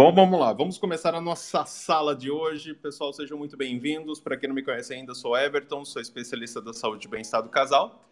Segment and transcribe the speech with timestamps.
[0.00, 0.50] Bom, vamos lá.
[0.54, 2.72] Vamos começar a nossa sala de hoje.
[2.72, 4.18] Pessoal, sejam muito bem-vindos.
[4.18, 7.50] Para quem não me conhece ainda, sou Everton, sou especialista da saúde e bem-estar do
[7.50, 8.02] casal.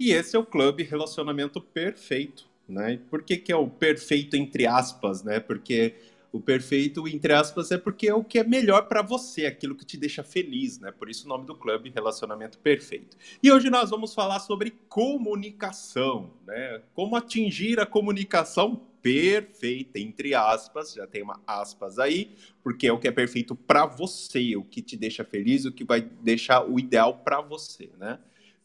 [0.00, 2.48] E esse é o Clube Relacionamento Perfeito.
[2.66, 2.98] Né?
[3.10, 5.22] Por que, que é o perfeito entre aspas?
[5.22, 5.38] Né?
[5.38, 5.96] Porque
[6.32, 9.84] o perfeito, entre aspas, é porque é o que é melhor para você, aquilo que
[9.84, 10.90] te deixa feliz, né?
[10.90, 13.16] Por isso o nome do clube, Relacionamento Perfeito.
[13.42, 16.82] E hoje nós vamos falar sobre comunicação, né?
[16.94, 22.98] Como atingir a comunicação perfeita, entre aspas, já tem uma aspas aí, porque é o
[22.98, 26.76] que é perfeito para você, o que te deixa feliz, o que vai deixar o
[26.76, 28.18] ideal para você, né?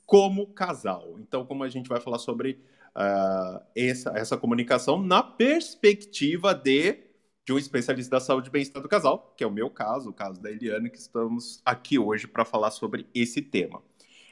[0.04, 1.16] Como casal.
[1.20, 2.58] Então, como a gente vai falar sobre
[2.96, 6.98] uh, essa, essa comunicação na perspectiva de,
[7.46, 10.14] de um especialista da saúde e bem-estar do casal, que é o meu caso, o
[10.14, 13.80] caso da Eliane, que estamos aqui hoje para falar sobre esse tema.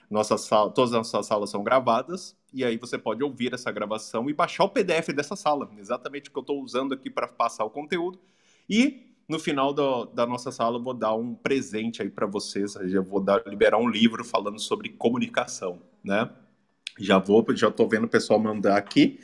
[0.09, 4.27] Nossa sala, todas as nossas salas são gravadas, e aí você pode ouvir essa gravação
[4.29, 7.63] e baixar o PDF dessa sala, exatamente o que eu estou usando aqui para passar
[7.63, 8.19] o conteúdo.
[8.67, 12.75] E no final do, da nossa sala eu vou dar um presente aí para vocês,
[12.75, 16.27] eu vou dar, liberar um livro falando sobre comunicação, né?
[16.99, 19.19] Já vou, já estou vendo o pessoal mandar aqui.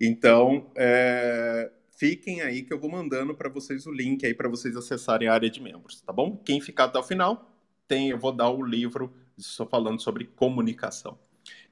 [0.00, 4.76] Então, é, fiquem aí que eu vou mandando para vocês o link aí para vocês
[4.76, 6.36] acessarem a área de membros, tá bom?
[6.44, 7.48] Quem ficar até o final,
[7.86, 11.18] tem, eu vou dar o livro só falando sobre comunicação.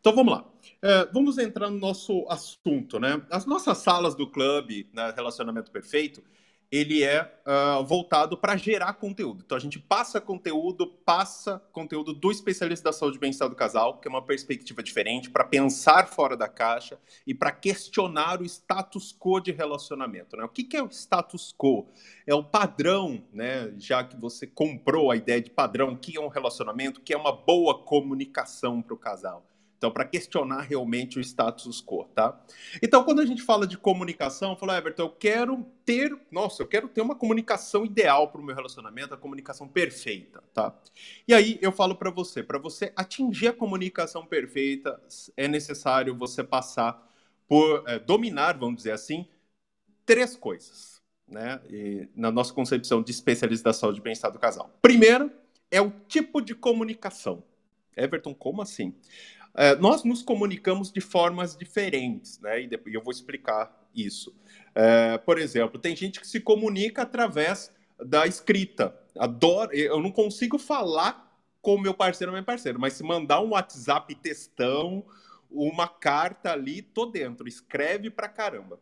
[0.00, 0.44] Então vamos lá.
[0.82, 3.22] É, vamos entrar no nosso assunto, né?
[3.30, 6.22] As nossas salas do clube, né, Relacionamento Perfeito,
[6.74, 9.44] ele é uh, voltado para gerar conteúdo.
[9.46, 13.98] Então a gente passa conteúdo, passa conteúdo do especialista da saúde e bem-estar do casal,
[14.00, 19.16] que é uma perspectiva diferente, para pensar fora da caixa e para questionar o status
[19.16, 20.36] quo de relacionamento.
[20.36, 20.42] Né?
[20.42, 21.86] O que, que é o status quo?
[22.26, 23.72] É o padrão, né?
[23.78, 27.30] já que você comprou a ideia de padrão, que é um relacionamento, que é uma
[27.30, 29.46] boa comunicação para o casal.
[29.84, 32.42] Então, para questionar realmente o status quo, tá?
[32.82, 36.66] Então, quando a gente fala de comunicação, eu falo, Everton, eu quero ter, nossa, eu
[36.66, 40.74] quero ter uma comunicação ideal para o meu relacionamento, a comunicação perfeita, tá?
[41.28, 44.98] E aí eu falo para você, para você atingir a comunicação perfeita,
[45.36, 47.06] é necessário você passar
[47.46, 49.28] por é, dominar, vamos dizer assim,
[50.06, 51.60] três coisas, né?
[51.68, 54.74] E, na nossa concepção de especialista da saúde e bem-estar do casal.
[54.80, 55.30] Primeiro
[55.70, 57.44] é o tipo de comunicação.
[57.96, 58.94] Everton, como assim?
[59.56, 62.62] É, nós nos comunicamos de formas diferentes, né?
[62.62, 64.34] E depois eu vou explicar isso.
[64.74, 67.72] É, por exemplo, tem gente que se comunica através
[68.04, 68.98] da escrita.
[69.16, 73.50] Adoro, eu não consigo falar com meu parceiro ou minha parceira, mas se mandar um
[73.50, 75.04] WhatsApp textão,
[75.50, 78.78] uma carta ali, tô dentro, escreve pra caramba.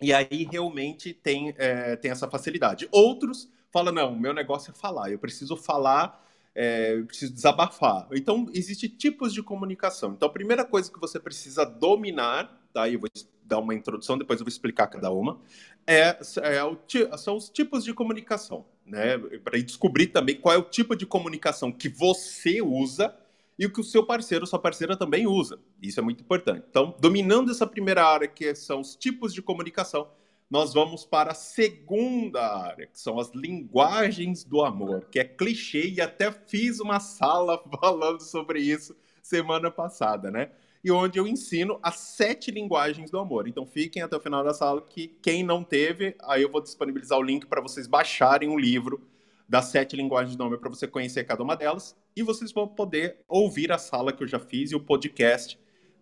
[0.00, 2.88] E aí realmente tem, é, tem essa facilidade.
[2.90, 8.08] Outros falam, não, meu negócio é falar, eu preciso falar é, preciso desabafar.
[8.12, 10.12] Então, existem tipos de comunicação.
[10.12, 12.88] Então, a primeira coisa que você precisa dominar, tá?
[12.88, 13.08] Eu vou
[13.44, 15.40] dar uma introdução, depois eu vou explicar cada uma,
[15.86, 19.16] é, é são os tipos de comunicação, né?
[19.42, 23.14] Para descobrir também qual é o tipo de comunicação que você usa
[23.58, 25.58] e o que o seu parceiro, sua parceira também usa.
[25.82, 26.64] Isso é muito importante.
[26.68, 30.08] Então, dominando essa primeira área, que são os tipos de comunicação,
[30.50, 35.88] nós vamos para a segunda área, que são as linguagens do amor, que é clichê
[35.88, 40.50] e até fiz uma sala falando sobre isso semana passada, né?
[40.82, 43.46] E onde eu ensino as sete linguagens do amor.
[43.46, 47.18] Então fiquem até o final da sala que quem não teve, aí eu vou disponibilizar
[47.18, 49.06] o link para vocês baixarem o livro
[49.46, 53.18] das sete linguagens do amor para você conhecer cada uma delas e vocês vão poder
[53.28, 55.58] ouvir a sala que eu já fiz e o podcast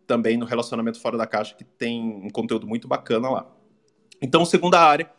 [0.07, 3.56] também no Relacionamento Fora da Caixa que tem um conteúdo muito bacana lá.
[4.21, 5.11] Então, segunda área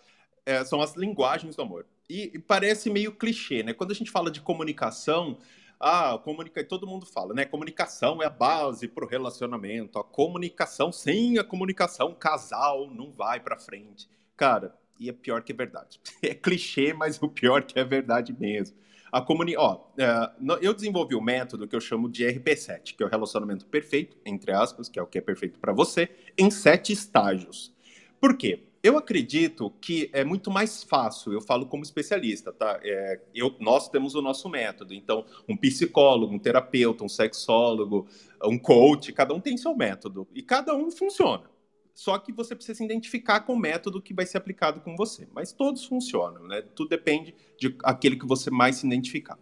[0.45, 1.85] é, são as linguagens do amor.
[2.09, 3.73] E, e, parece meio clichê, né?
[3.73, 5.37] Quando a gente fala de comunicação,
[5.79, 7.45] ah, comunica, todo mundo fala, né?
[7.45, 9.99] Comunicação é a base para o relacionamento.
[9.99, 14.09] A comunicação, sem a comunicação, casal não vai para frente.
[14.35, 15.99] Cara, e é pior que é verdade.
[16.23, 18.77] É clichê, mas o pior que é verdade mesmo.
[19.11, 19.55] A comuni...
[19.55, 20.31] Ó, é,
[20.61, 24.51] eu desenvolvi um método que eu chamo de RP7, que é o relacionamento perfeito, entre
[24.51, 27.73] aspas, que é o que é perfeito para você, em sete estágios.
[28.19, 28.66] Por quê?
[28.87, 32.79] Eu acredito que é muito mais fácil, eu falo como especialista, tá?
[32.81, 38.07] É, eu, nós temos o nosso método, então, um psicólogo, um terapeuta, um sexólogo,
[38.45, 41.51] um coach, cada um tem seu método e cada um funciona.
[41.93, 45.27] Só que você precisa se identificar com o método que vai ser aplicado com você.
[45.33, 46.61] Mas todos funcionam, né?
[46.61, 49.37] Tudo depende de aquele que você mais se identificar.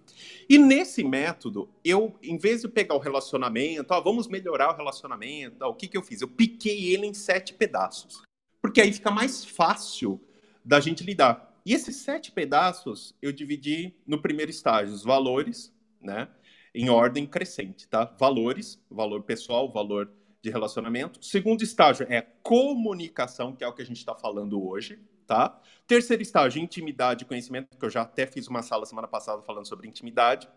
[0.49, 5.63] E nesse método, eu, em vez de pegar o relacionamento, ah, vamos melhorar o relacionamento,
[5.63, 6.21] ah, o que, que eu fiz?
[6.21, 8.25] Eu piquei ele em sete pedaços
[8.65, 10.19] porque aí fica mais fácil
[10.63, 11.55] da gente lidar.
[11.63, 15.71] E esses sete pedaços eu dividi no primeiro estágio, os valores,
[16.01, 16.27] né?
[16.73, 18.05] Em ordem crescente, tá?
[18.19, 21.23] Valores, valor pessoal, valor de relacionamento.
[21.23, 25.61] Segundo estágio é comunicação, que é o que a gente está falando hoje, tá?
[25.85, 29.67] Terceiro estágio, intimidade e conhecimento, que eu já até fiz uma sala semana passada falando
[29.67, 30.49] sobre intimidade.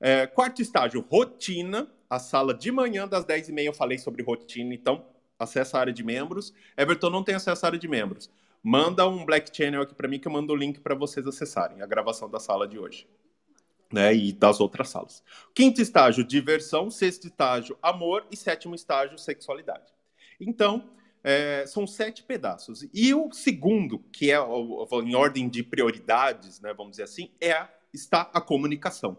[0.00, 1.86] É, quarto estágio, rotina.
[2.08, 5.11] A sala de manhã das 10h30 eu falei sobre rotina, então
[5.42, 6.52] acessa a área de membros.
[6.76, 8.30] Everton não tem acesso à área de membros.
[8.62, 11.82] Manda um Black Channel aqui para mim que eu mando o link para vocês acessarem
[11.82, 13.08] a gravação da sala de hoje
[13.92, 15.22] né, e das outras salas.
[15.54, 16.90] Quinto estágio, diversão.
[16.90, 18.26] Sexto estágio, amor.
[18.30, 19.92] E sétimo estágio, sexualidade.
[20.40, 20.90] Então,
[21.22, 22.88] é, são sete pedaços.
[22.92, 24.38] E o segundo, que é
[25.04, 29.18] em ordem de prioridades, né, vamos dizer assim, é está a comunicação.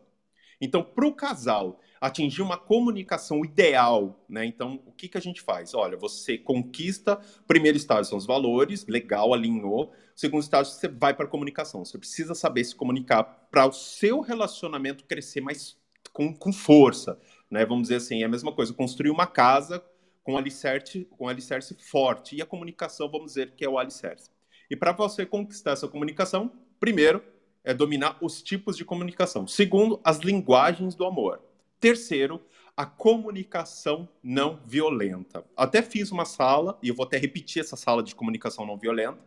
[0.60, 4.44] Então, para o casal atingir uma comunicação ideal, né?
[4.45, 5.73] Então, o que, que a gente faz?
[5.73, 7.17] Olha, você conquista,
[7.47, 9.89] primeiro estágio são os valores, legal, alinhou.
[10.13, 11.85] Segundo estágio, você vai para a comunicação.
[11.85, 15.77] Você precisa saber se comunicar para o seu relacionamento crescer mais
[16.11, 17.17] com, com força,
[17.50, 17.65] né?
[17.65, 19.81] Vamos dizer assim, é a mesma coisa, construir uma casa
[20.23, 22.35] com alicerce, com alicerce forte.
[22.35, 24.29] E a comunicação, vamos dizer que é o alicerce.
[24.69, 26.51] E para você conquistar essa comunicação,
[26.81, 27.23] primeiro
[27.63, 29.47] é dominar os tipos de comunicação.
[29.47, 31.41] Segundo, as linguagens do amor.
[31.83, 32.41] Terceiro,
[32.77, 35.44] a comunicação não violenta.
[35.53, 39.19] Até fiz uma sala, e eu vou até repetir essa sala de comunicação não violenta,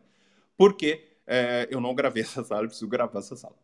[0.57, 3.55] porque é, eu não gravei essa sala, eu preciso gravar essa sala.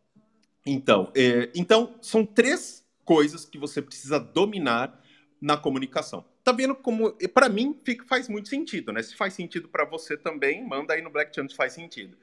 [0.63, 5.03] Então, é, então, são três coisas que você precisa dominar
[5.41, 6.23] na comunicação.
[6.43, 9.01] Tá vendo como, para mim, fica, faz muito sentido, né?
[9.01, 12.15] Se faz sentido para você também, manda aí no Black Channel se faz sentido.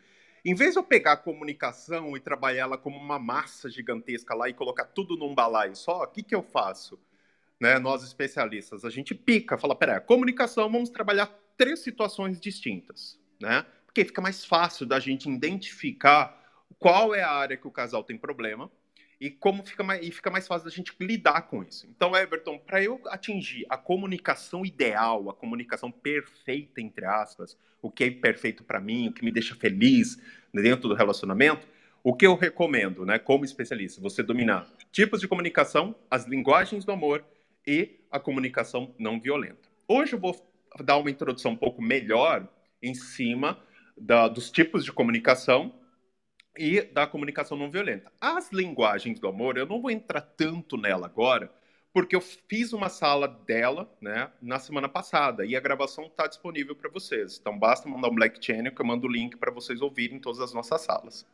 [0.45, 4.49] Em vez de eu pegar a comunicação e trabalhar ela como uma massa gigantesca lá
[4.49, 6.99] e colocar tudo num balaio só, o que, que eu faço?
[7.61, 11.27] Né, nós especialistas, a gente pica, fala, peraí, comunicação, vamos trabalhar
[11.59, 13.67] três situações distintas, né?
[13.85, 16.43] Porque fica mais fácil da gente identificar
[16.79, 18.71] qual é a área que o casal tem problema
[19.21, 21.87] e como fica mais, e fica mais fácil da gente lidar com isso.
[21.95, 28.05] Então, Everton, para eu atingir a comunicação ideal, a comunicação perfeita, entre aspas, o que
[28.05, 30.19] é perfeito para mim, o que me deixa feliz
[30.55, 31.69] dentro do relacionamento,
[32.03, 36.93] o que eu recomendo, né, como especialista, você dominar tipos de comunicação, as linguagens do
[36.93, 37.23] amor
[37.67, 39.69] e a comunicação não violenta.
[39.87, 40.35] Hoje eu vou
[40.83, 42.49] dar uma introdução um pouco melhor
[42.83, 43.63] em cima
[43.97, 45.75] da, dos tipos de comunicação
[46.57, 48.11] e da comunicação não violenta.
[48.21, 51.53] As linguagens do amor, eu não vou entrar tanto nela agora,
[51.93, 56.75] porque eu fiz uma sala dela, né, na semana passada e a gravação está disponível
[56.75, 57.39] para vocês.
[57.41, 60.41] Então basta mandar um Black Channel que eu mando o link para vocês ouvirem todas
[60.41, 61.27] as nossas salas.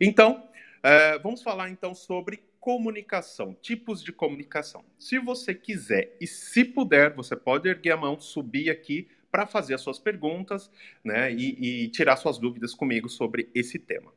[0.00, 0.48] Então,
[0.82, 4.84] é, vamos falar então sobre comunicação, tipos de comunicação.
[4.98, 9.74] Se você quiser e se puder, você pode erguer a mão, subir aqui para fazer
[9.74, 10.70] as suas perguntas,
[11.04, 14.12] né, e, e tirar suas dúvidas comigo sobre esse tema.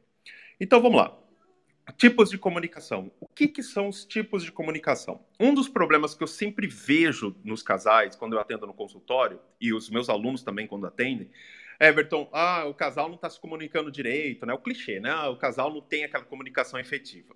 [0.62, 1.18] Então vamos lá.
[1.98, 3.12] Tipos de comunicação.
[3.20, 5.26] O que, que, são os tipos de comunicação?
[5.40, 9.74] Um dos problemas que eu sempre vejo nos casais, quando eu atendo no consultório, e
[9.74, 11.32] os meus alunos também quando atendem,
[11.80, 14.54] é, Everton, ah, o casal não está se comunicando direito, né?
[14.54, 15.10] O clichê, né?
[15.10, 17.36] Ah, o casal não tem aquela comunicação efetiva.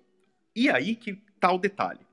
[0.54, 2.05] E aí que está o detalhe.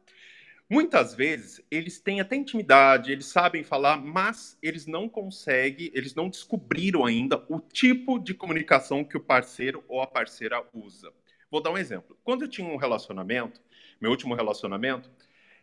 [0.74, 6.28] Muitas vezes eles têm até intimidade, eles sabem falar, mas eles não conseguem, eles não
[6.28, 11.14] descobriram ainda o tipo de comunicação que o parceiro ou a parceira usa.
[11.52, 12.18] Vou dar um exemplo.
[12.24, 13.62] Quando eu tinha um relacionamento,
[14.02, 15.12] meu último relacionamento,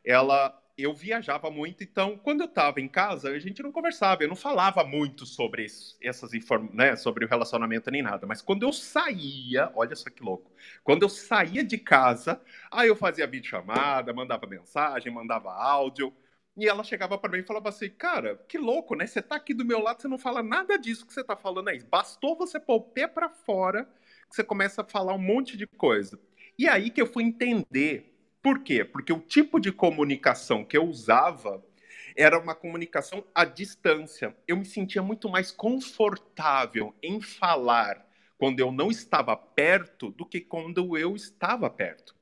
[0.05, 4.29] ela eu viajava muito, então quando eu estava em casa, a gente não conversava, eu
[4.29, 8.63] não falava muito sobre isso, essas informações, né, sobre o relacionamento nem nada, mas quando
[8.65, 10.53] eu saía, olha só que louco,
[10.85, 16.15] quando eu saía de casa, aí eu fazia videochamada, mandava mensagem, mandava áudio,
[16.57, 19.07] e ela chegava para mim e falava assim: Cara, que louco, né?
[19.07, 21.69] Você tá aqui do meu lado, você não fala nada disso que você tá falando
[21.69, 21.81] aí.
[21.83, 23.85] Bastou você pôr o pé para fora
[24.29, 26.21] que você começa a falar um monte de coisa.
[26.59, 28.85] E aí que eu fui entender por quê?
[28.85, 31.65] Porque o tipo de comunicação que eu usava
[32.17, 34.37] era uma comunicação à distância.
[34.47, 38.07] Eu me sentia muito mais confortável em falar
[38.37, 42.20] quando eu não estava perto do que quando eu estava perto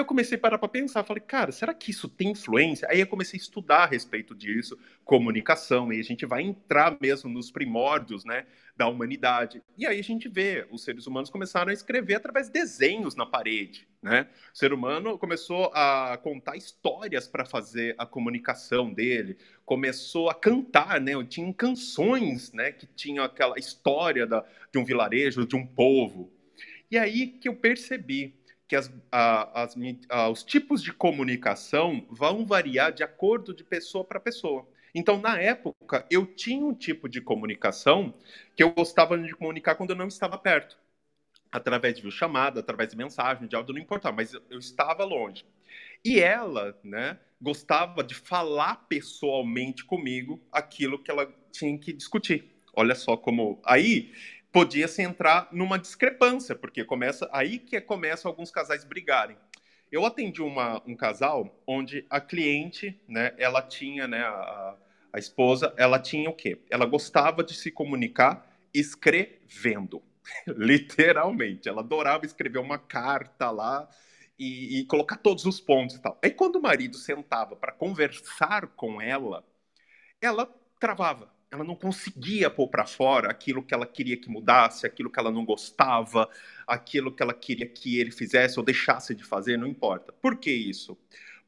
[0.00, 2.86] eu comecei a parar para pensar, falei, cara, será que isso tem influência?
[2.90, 7.28] Aí eu comecei a estudar a respeito disso, comunicação, e a gente vai entrar mesmo
[7.30, 9.60] nos primórdios, né, da humanidade.
[9.76, 13.26] E aí a gente vê, os seres humanos começaram a escrever através de desenhos na
[13.26, 14.28] parede, né?
[14.54, 19.36] O ser humano começou a contar histórias para fazer a comunicação dele,
[19.66, 21.12] começou a cantar, né?
[21.24, 26.30] Tinha canções, né, que tinham aquela história da, de um vilarejo, de um povo.
[26.90, 28.37] E aí que eu percebi
[28.68, 29.74] que as, a, as,
[30.10, 34.68] a, os tipos de comunicação vão variar de acordo de pessoa para pessoa.
[34.94, 38.14] Então, na época, eu tinha um tipo de comunicação
[38.54, 40.78] que eu gostava de comunicar quando eu não estava perto.
[41.50, 45.46] Através de chamada, através de mensagem, de áudio, não importava, mas eu, estava longe.
[46.04, 52.44] E ela, né, gostava de falar pessoalmente comigo aquilo que ela tinha que discutir.
[52.74, 54.12] Olha só como aí
[54.52, 59.36] podia se entrar numa discrepância, porque começa aí que começa alguns casais brigarem.
[59.90, 64.76] Eu atendi uma, um casal onde a cliente, né, ela tinha, né, a,
[65.12, 66.60] a esposa, ela tinha o quê?
[66.70, 70.02] Ela gostava de se comunicar escrevendo,
[70.46, 71.68] literalmente.
[71.68, 73.88] Ela adorava escrever uma carta lá
[74.38, 76.18] e, e colocar todos os pontos e tal.
[76.22, 79.44] Aí quando o marido sentava para conversar com ela,
[80.20, 80.46] ela
[80.78, 85.18] travava ela não conseguia pôr para fora aquilo que ela queria que mudasse, aquilo que
[85.18, 86.28] ela não gostava,
[86.66, 90.12] aquilo que ela queria que ele fizesse ou deixasse de fazer, não importa.
[90.12, 90.96] Por que isso?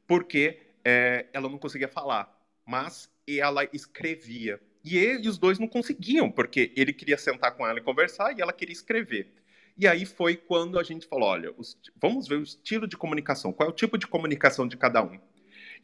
[0.07, 4.59] Porque é, ela não conseguia falar, mas ela escrevia.
[4.83, 8.35] E, ele, e os dois não conseguiam, porque ele queria sentar com ela e conversar
[8.35, 9.31] e ela queria escrever.
[9.77, 13.53] E aí foi quando a gente falou: olha, os, vamos ver o estilo de comunicação,
[13.53, 15.19] qual é o tipo de comunicação de cada um.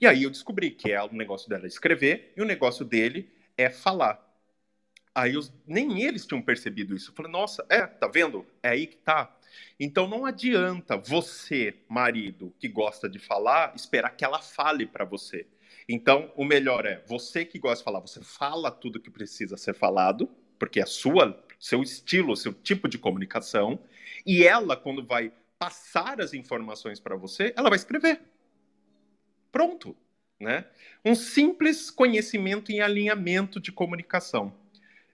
[0.01, 3.69] E aí eu descobri que é o negócio dela escrever e o negócio dele é
[3.69, 4.23] falar.
[5.13, 7.09] Aí os, nem eles tinham percebido isso.
[7.09, 8.45] Eu falei, nossa, é, tá vendo?
[8.61, 9.35] É aí que tá.
[9.79, 15.47] Então não adianta você, marido, que gosta de falar, esperar que ela fale para você.
[15.89, 19.73] Então o melhor é você que gosta de falar, você fala tudo que precisa ser
[19.73, 23.79] falado, porque é sua, seu estilo, seu tipo de comunicação,
[24.25, 28.21] e ela quando vai passar as informações para você, ela vai escrever.
[29.51, 29.95] Pronto
[30.39, 30.65] né?
[31.03, 34.53] Um simples conhecimento em alinhamento de comunicação.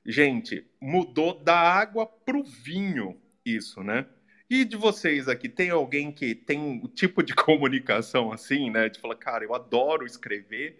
[0.05, 4.05] Gente, mudou da água para o vinho isso, né?
[4.49, 8.89] E de vocês aqui, tem alguém que tem o tipo de comunicação assim, né?
[8.89, 10.79] De falar, cara, eu adoro escrever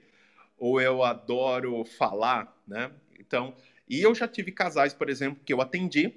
[0.57, 2.91] ou eu adoro falar, né?
[3.19, 3.55] Então,
[3.89, 6.13] e eu já tive casais, por exemplo, que eu atendi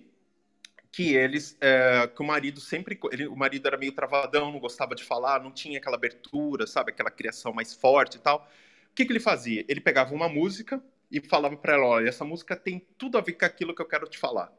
[0.96, 4.94] que eles, é, que o marido sempre, ele, o marido era meio travadão, não gostava
[4.94, 8.48] de falar, não tinha aquela abertura, sabe, aquela criação mais forte e tal.
[8.90, 9.62] O que, que ele fazia?
[9.68, 13.34] Ele pegava uma música e falava para ela, olha, essa música tem tudo a ver
[13.34, 14.50] com aquilo que eu quero te falar.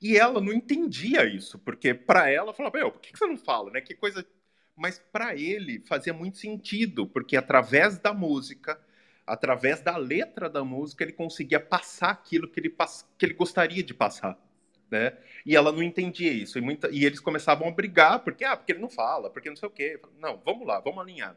[0.00, 3.36] E ela não entendia isso, porque para ela, falava, meu, por que, que você não
[3.36, 3.80] fala, né?
[3.80, 4.24] Que coisa...
[4.76, 8.80] Mas para ele fazia muito sentido, porque através da música,
[9.26, 12.72] através da letra da música, ele conseguia passar aquilo que ele,
[13.18, 14.38] que ele gostaria de passar
[14.90, 15.16] né?
[15.44, 16.58] E ela não entendia isso.
[16.58, 19.56] E, muita, e eles começavam a brigar, porque, ah, porque ele não fala, porque não
[19.56, 20.00] sei o quê.
[20.18, 21.36] Não, vamos lá, vamos alinhar.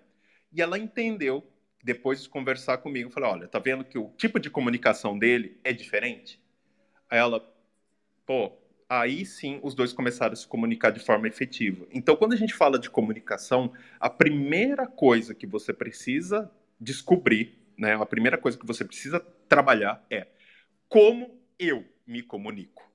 [0.51, 1.45] E ela entendeu,
[1.83, 5.73] depois de conversar comigo, falou, olha, tá vendo que o tipo de comunicação dele é
[5.73, 6.41] diferente?
[7.09, 7.43] Aí ela,
[8.25, 8.51] pô,
[8.89, 11.85] aí sim os dois começaram a se comunicar de forma efetiva.
[11.91, 16.49] Então, quando a gente fala de comunicação, a primeira coisa que você precisa
[16.79, 20.27] descobrir, né, a primeira coisa que você precisa trabalhar é
[20.87, 22.87] como eu me comunico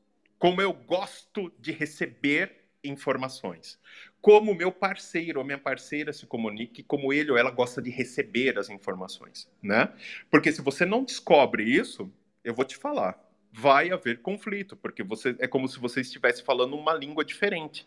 [0.43, 3.79] como eu gosto de receber informações,
[4.21, 8.59] como meu parceiro ou minha parceira se comunique, como ele ou ela gosta de receber
[8.59, 9.93] as informações, né?
[10.29, 15.37] Porque se você não descobre isso, eu vou te falar, vai haver conflito, porque você
[15.39, 17.87] é como se você estivesse falando uma língua diferente.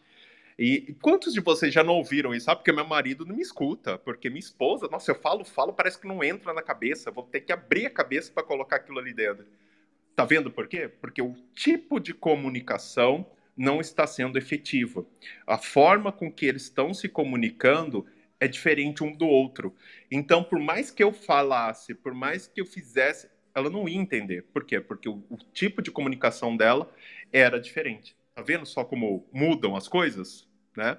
[0.57, 2.49] E quantos de vocês já não ouviram isso?
[2.49, 5.99] Ah, porque meu marido não me escuta, porque minha esposa, nossa, eu falo, falo, parece
[5.99, 9.13] que não entra na cabeça, vou ter que abrir a cabeça para colocar aquilo ali
[9.13, 9.45] dentro.
[10.15, 10.87] Tá vendo por quê?
[10.87, 15.05] Porque o tipo de comunicação não está sendo efetiva.
[15.45, 18.05] A forma com que eles estão se comunicando
[18.39, 19.73] é diferente um do outro.
[20.11, 24.43] Então, por mais que eu falasse, por mais que eu fizesse, ela não ia entender.
[24.53, 24.79] Por quê?
[24.79, 26.91] Porque o, o tipo de comunicação dela
[27.31, 28.15] era diferente.
[28.33, 30.97] Tá vendo só como mudam as coisas, né?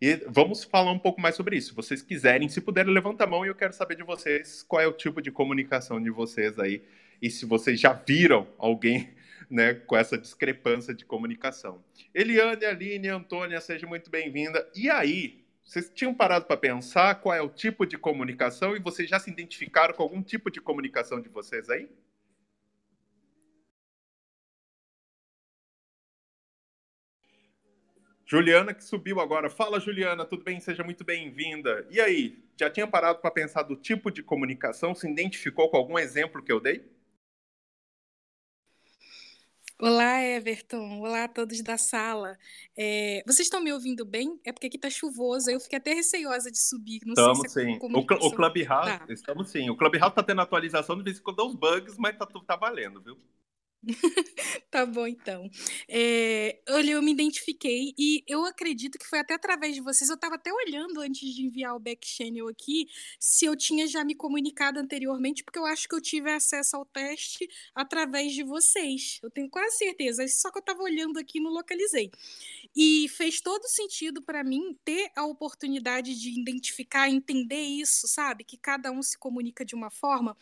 [0.00, 1.70] E vamos falar um pouco mais sobre isso.
[1.70, 4.80] Se vocês quiserem, se puderem, levanta a mão e eu quero saber de vocês qual
[4.80, 6.82] é o tipo de comunicação de vocês aí
[7.20, 9.14] e se vocês já viram alguém
[9.50, 11.82] né, com essa discrepância de comunicação.
[12.14, 14.68] Eliane, Aline, Antônia, seja muito bem-vinda.
[14.74, 19.08] E aí, vocês tinham parado para pensar qual é o tipo de comunicação e vocês
[19.08, 21.88] já se identificaram com algum tipo de comunicação de vocês aí?
[28.30, 29.48] Juliana que subiu agora.
[29.48, 30.60] Fala, Juliana, tudo bem?
[30.60, 31.86] Seja muito bem-vinda.
[31.90, 34.94] E aí, já tinha parado para pensar do tipo de comunicação?
[34.94, 36.84] Se identificou com algum exemplo que eu dei?
[39.80, 40.98] Olá, Everton.
[40.98, 42.36] Olá a todos da sala.
[42.76, 44.40] É, vocês estão me ouvindo bem?
[44.44, 45.48] É porque aqui está chuvoso.
[45.48, 47.00] Eu fiquei até receosa de subir.
[47.06, 47.78] Não estamos sei se é sim.
[47.80, 49.06] O, o Clubhouse, tá.
[49.08, 49.70] estamos sim.
[49.70, 52.56] O Clubhouse está tendo atualização, de vez em quando dá uns bugs, mas tá, tá
[52.56, 53.16] valendo, viu?
[54.70, 55.48] tá bom, então.
[55.88, 60.10] É, olha, eu me identifiquei e eu acredito que foi até através de vocês.
[60.10, 62.86] Eu estava até olhando antes de enviar o back channel aqui
[63.20, 66.84] se eu tinha já me comunicado anteriormente, porque eu acho que eu tive acesso ao
[66.84, 69.20] teste através de vocês.
[69.22, 70.26] Eu tenho quase certeza.
[70.28, 72.10] Só que eu estava olhando aqui e não localizei.
[72.74, 78.44] E fez todo sentido para mim ter a oportunidade de identificar, entender isso, sabe?
[78.44, 80.36] Que cada um se comunica de uma forma.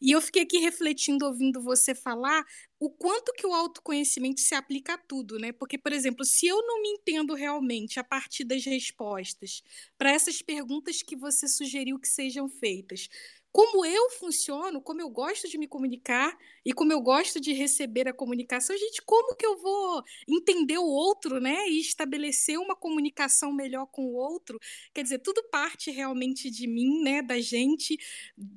[0.00, 2.44] E eu fiquei aqui refletindo, ouvindo você falar,
[2.78, 5.52] o quanto que o autoconhecimento se aplica a tudo, né?
[5.52, 9.62] Porque, por exemplo, se eu não me entendo realmente a partir das respostas
[9.96, 13.08] para essas perguntas que você sugeriu que sejam feitas,
[13.54, 18.08] como eu funciono, como eu gosto de me comunicar e como eu gosto de receber
[18.08, 23.52] a comunicação, gente, como que eu vou entender o outro, né, e estabelecer uma comunicação
[23.52, 24.58] melhor com o outro?
[24.92, 27.96] Quer dizer, tudo parte realmente de mim, né, da gente,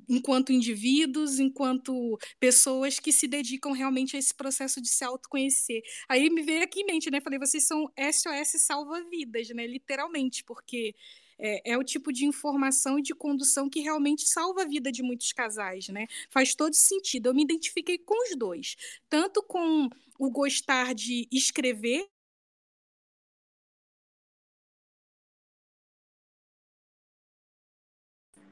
[0.08, 5.80] enquanto indivíduos, enquanto pessoas que se dedicam realmente a esse processo de se autoconhecer.
[6.08, 10.92] Aí me veio aqui em mente, né, falei, vocês são SOS salva-vidas, né, literalmente, porque
[11.38, 15.02] é, é, o tipo de informação e de condução que realmente salva a vida de
[15.02, 16.06] muitos casais, né?
[16.30, 17.28] Faz todo sentido.
[17.28, 18.76] Eu me identifiquei com os dois,
[19.08, 22.06] tanto com o gostar de escrever.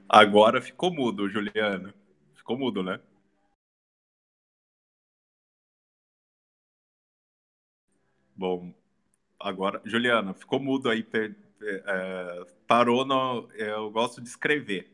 [0.08, 1.94] Agora ficou mudo, Juliana.
[2.34, 3.00] Ficou mudo, né?
[8.36, 8.72] Bom,
[9.40, 11.02] agora, Juliana, ficou mudo aí,
[11.62, 13.48] é, parou no.
[13.54, 14.92] Eu gosto de escrever.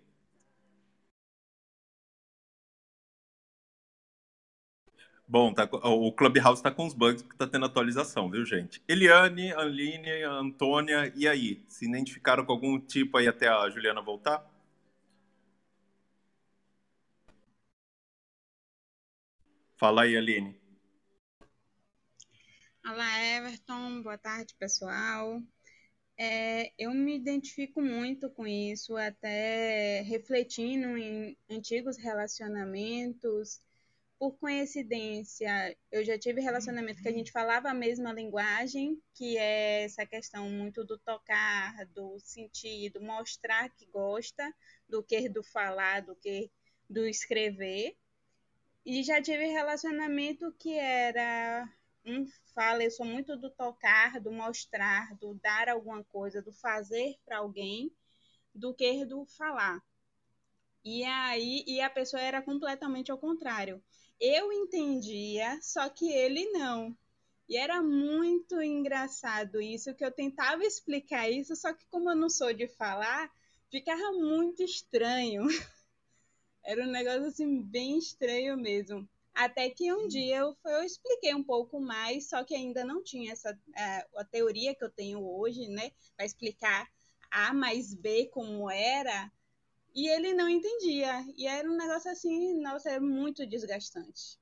[5.26, 8.82] Bom, tá, o Clubhouse está com os bugs porque está tendo atualização, viu, gente?
[8.86, 11.64] Eliane, Aline, Antônia, e aí?
[11.68, 14.44] Se identificaram com algum tipo aí até a Juliana voltar?
[19.76, 20.56] Fala aí, Aline.
[22.86, 24.02] Olá, Everton.
[24.02, 25.40] Boa tarde, pessoal.
[26.18, 33.60] É, eu me identifico muito com isso, até refletindo em antigos relacionamentos.
[34.18, 39.82] Por coincidência, eu já tive relacionamento que a gente falava a mesma linguagem, que é
[39.82, 44.54] essa questão muito do tocar, do sentir, do mostrar que gosta,
[44.88, 46.50] do que do falar, do que
[46.88, 47.96] do escrever.
[48.86, 51.68] E já tive relacionamento que era
[52.04, 57.16] um fala, eu sou muito do tocar, do mostrar, do dar alguma coisa, do fazer
[57.24, 57.92] para alguém,
[58.54, 59.82] do que do falar.
[60.84, 63.82] E aí, e a pessoa era completamente ao contrário.
[64.20, 66.96] Eu entendia, só que ele não.
[67.48, 72.30] E era muito engraçado isso, que eu tentava explicar isso, só que como eu não
[72.30, 73.30] sou de falar,
[73.70, 75.42] ficava muito estranho.
[76.64, 79.08] Era um negócio assim bem estranho mesmo.
[79.34, 83.32] Até que um dia eu, eu expliquei um pouco mais, só que ainda não tinha
[83.32, 85.90] essa é, a teoria que eu tenho hoje, né?
[86.16, 86.86] Para explicar
[87.30, 89.30] A mais B como era.
[89.94, 91.24] E ele não entendia.
[91.36, 94.38] E era um negócio assim, nossa, é muito desgastante.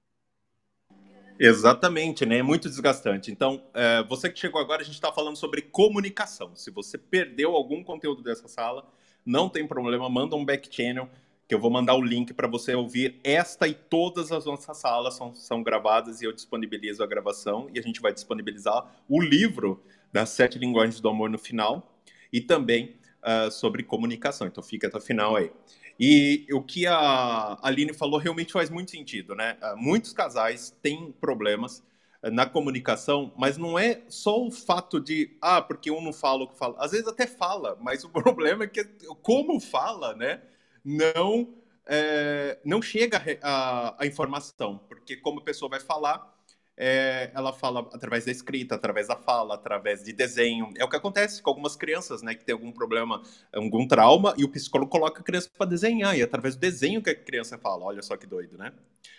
[1.39, 2.39] Exatamente, né?
[2.39, 3.31] É muito desgastante.
[3.31, 6.55] Então, é, você que chegou agora, a gente está falando sobre comunicação.
[6.55, 8.87] Se você perdeu algum conteúdo dessa sala,
[9.25, 11.09] não tem problema, manda um back channel
[11.51, 15.15] que eu vou mandar o link para você ouvir esta e todas as nossas salas
[15.15, 19.83] são, são gravadas e eu disponibilizo a gravação e a gente vai disponibilizar o livro
[20.13, 21.93] das sete linguagens do amor no final
[22.33, 24.47] e também uh, sobre comunicação.
[24.47, 25.51] Então fica até o final aí.
[25.99, 29.59] E o que a Aline falou realmente faz muito sentido, né?
[29.61, 31.83] Uh, muitos casais têm problemas
[32.23, 36.45] uh, na comunicação, mas não é só o fato de, ah, porque um não fala
[36.45, 36.77] o que fala.
[36.79, 38.85] Às vezes até fala, mas o problema é que
[39.21, 40.41] como fala, né?
[40.85, 41.55] Não
[41.87, 46.33] é, não chega a, a, informação, porque como a pessoa vai falar,
[46.77, 50.73] é, ela fala através da escrita, através da fala, através de desenho.
[50.77, 54.45] É o que acontece com algumas crianças, né, que tem algum problema, algum trauma, e
[54.45, 57.59] o psicólogo coloca a criança para desenhar, e é através do desenho que a criança
[57.59, 57.85] fala.
[57.85, 58.73] Olha só que doido, né?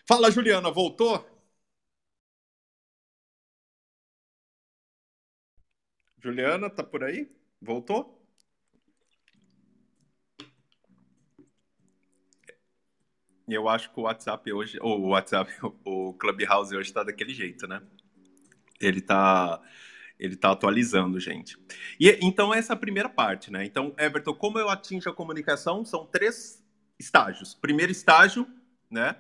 [0.08, 1.26] Fala, Juliana, voltou?
[6.24, 7.30] Juliana, tá por aí?
[7.62, 8.21] Voltou?
[13.54, 15.52] Eu acho que o WhatsApp hoje, ou o WhatsApp,
[15.86, 17.82] o Clubhouse hoje está daquele jeito, né?
[18.80, 19.62] Ele está
[20.20, 21.58] ele tá atualizando, gente.
[22.00, 23.66] E então essa é a primeira parte, né?
[23.66, 25.84] Então, Everton, como eu atingo a comunicação?
[25.84, 26.64] São três
[27.00, 27.56] estágios.
[27.56, 28.48] Primeiro estágio,
[28.90, 29.16] né,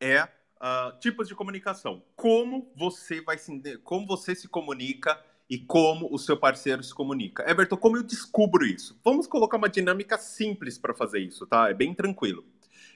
[0.00, 2.02] é uh, tipos de comunicação.
[2.14, 5.20] Como você vai se, como você se comunica
[5.50, 7.48] e como o seu parceiro se comunica.
[7.50, 8.98] Everton, como eu descubro isso?
[9.04, 11.68] Vamos colocar uma dinâmica simples para fazer isso, tá?
[11.68, 12.44] É bem tranquilo.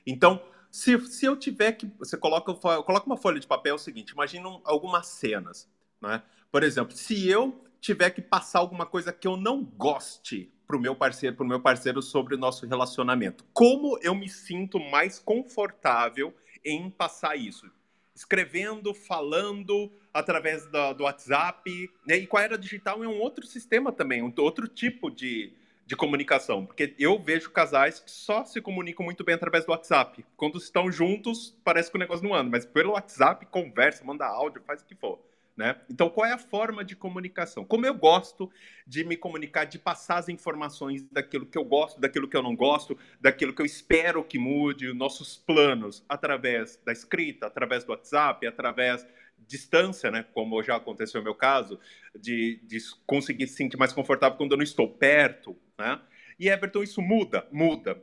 [0.06, 0.40] Então,
[0.78, 1.90] se, se eu tiver que.
[1.98, 5.68] Você coloca, coloca uma folha de papel é o seguinte: imagina algumas cenas.
[6.00, 6.22] Né?
[6.52, 10.80] Por exemplo, se eu tiver que passar alguma coisa que eu não goste para o
[10.80, 16.32] meu parceiro, para meu parceiro sobre o nosso relacionamento, como eu me sinto mais confortável
[16.64, 17.68] em passar isso?
[18.14, 21.90] Escrevendo, falando, através do, do WhatsApp.
[22.06, 22.20] Né?
[22.20, 25.52] E a era digital é um outro sistema também, um outro tipo de,
[25.88, 30.22] de comunicação, porque eu vejo casais que só se comunicam muito bem através do WhatsApp.
[30.36, 34.60] Quando estão juntos, parece que o negócio não anda, mas pelo WhatsApp, conversa, manda áudio,
[34.66, 35.18] faz o que for.
[35.56, 35.80] Né?
[35.88, 37.64] Então, qual é a forma de comunicação?
[37.64, 38.52] Como eu gosto
[38.86, 42.54] de me comunicar, de passar as informações daquilo que eu gosto, daquilo que eu não
[42.54, 48.46] gosto, daquilo que eu espero que mude, nossos planos, através da escrita, através do WhatsApp,
[48.46, 49.06] através
[49.46, 50.26] distância, né?
[50.34, 51.80] Como já aconteceu no meu caso,
[52.14, 56.00] de, de conseguir se sentir mais confortável quando eu não estou perto, né?
[56.38, 58.00] E Everton, isso muda, muda.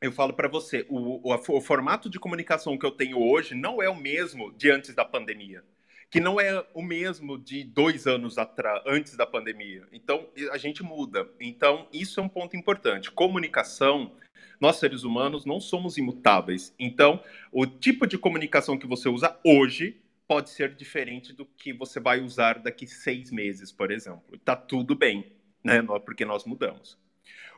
[0.00, 3.82] Eu falo para você, o, o, o formato de comunicação que eu tenho hoje não
[3.82, 5.62] é o mesmo de antes da pandemia
[6.10, 9.86] que não é o mesmo de dois anos atrás, antes da pandemia.
[9.92, 11.28] Então, a gente muda.
[11.38, 13.12] Então, isso é um ponto importante.
[13.12, 14.12] Comunicação,
[14.60, 16.74] nós seres humanos não somos imutáveis.
[16.78, 22.00] Então, o tipo de comunicação que você usa hoje pode ser diferente do que você
[22.00, 24.34] vai usar daqui seis meses, por exemplo.
[24.34, 25.32] Está tudo bem,
[25.62, 25.82] né?
[26.04, 26.98] Porque nós mudamos.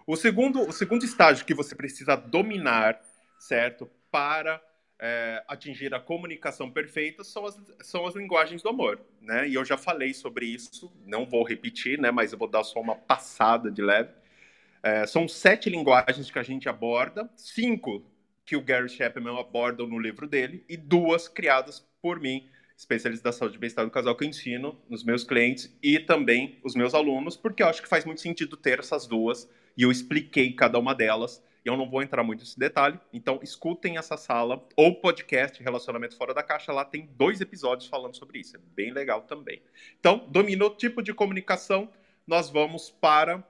[0.07, 3.01] O segundo, o segundo estágio que você precisa dominar,
[3.39, 4.61] certo, para
[4.99, 9.49] é, atingir a comunicação perfeita são as, são as linguagens do amor, né?
[9.49, 12.11] E eu já falei sobre isso, não vou repetir, né?
[12.11, 14.11] Mas eu vou dar só uma passada de leve.
[14.83, 18.05] É, são sete linguagens que a gente aborda, cinco
[18.45, 22.49] que o Gary Chapman aborda no livro dele e duas criadas por mim
[22.83, 26.59] especialista da saúde e bem-estar do casal que eu ensino nos meus clientes e também
[26.65, 29.91] os meus alunos, porque eu acho que faz muito sentido ter essas duas e eu
[29.91, 31.43] expliquei cada uma delas.
[31.65, 36.17] E eu não vou entrar muito nesse detalhe, então escutem essa sala ou podcast Relacionamento
[36.17, 39.63] Fora da Caixa, lá tem dois episódios falando sobre isso, é bem legal também.
[40.01, 41.89] Então, dominou o tipo de comunicação,
[42.27, 43.45] nós vamos para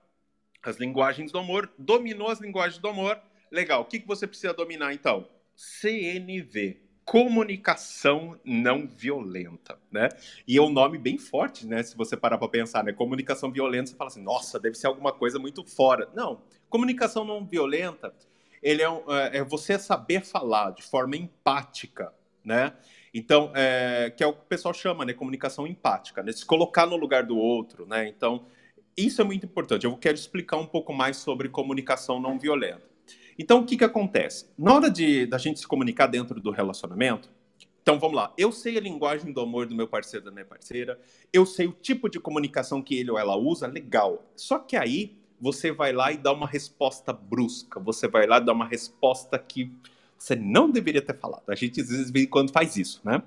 [0.62, 1.72] as linguagens do amor.
[1.78, 3.18] Dominou as linguagens do amor,
[3.50, 3.80] legal.
[3.80, 5.26] O que, que você precisa dominar então?
[5.56, 6.80] CNV,
[7.12, 10.08] comunicação não violenta, né?
[10.48, 11.82] E é um nome bem forte, né?
[11.82, 12.90] Se você parar para pensar, né?
[12.90, 16.08] Comunicação violenta, você fala assim, nossa, deve ser alguma coisa muito fora.
[16.14, 18.14] Não, comunicação não violenta,
[18.62, 22.72] ele é, um, é, é você saber falar de forma empática, né?
[23.12, 25.12] Então, é, que é o que o pessoal chama, né?
[25.12, 26.32] Comunicação empática, né?
[26.32, 28.08] Se colocar no lugar do outro, né?
[28.08, 28.46] Então,
[28.96, 29.84] isso é muito importante.
[29.84, 32.91] Eu quero explicar um pouco mais sobre comunicação não violenta.
[33.38, 34.46] Então, o que, que acontece?
[34.58, 37.30] Na hora de da gente se comunicar dentro do relacionamento,
[37.82, 38.32] então vamos lá.
[38.38, 41.00] Eu sei a linguagem do amor do meu parceiro, da minha parceira.
[41.32, 44.24] Eu sei o tipo de comunicação que ele ou ela usa, legal.
[44.36, 47.80] Só que aí você vai lá e dá uma resposta brusca.
[47.80, 49.72] Você vai lá e dá uma resposta que
[50.16, 51.42] você não deveria ter falado.
[51.48, 53.20] A gente às vezes quando faz isso, né?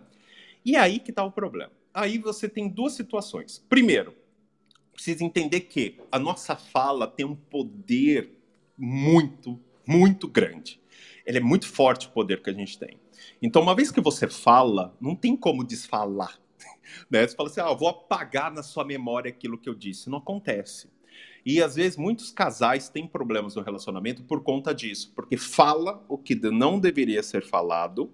[0.64, 1.72] E aí que está o problema.
[1.94, 3.64] Aí você tem duas situações.
[3.68, 4.14] Primeiro,
[4.94, 8.32] precisa entender que a nossa fala tem um poder
[8.78, 10.82] muito muito grande.
[11.26, 13.00] Ele é muito forte o poder que a gente tem.
[13.42, 16.40] Então, uma vez que você fala, não tem como desfalar.
[17.10, 17.28] Né?
[17.28, 20.10] Você fala assim, ah, eu vou apagar na sua memória aquilo que eu disse.
[20.10, 20.88] Não acontece.
[21.46, 26.18] E às vezes muitos casais têm problemas no relacionamento por conta disso, porque fala o
[26.18, 28.12] que não deveria ser falado,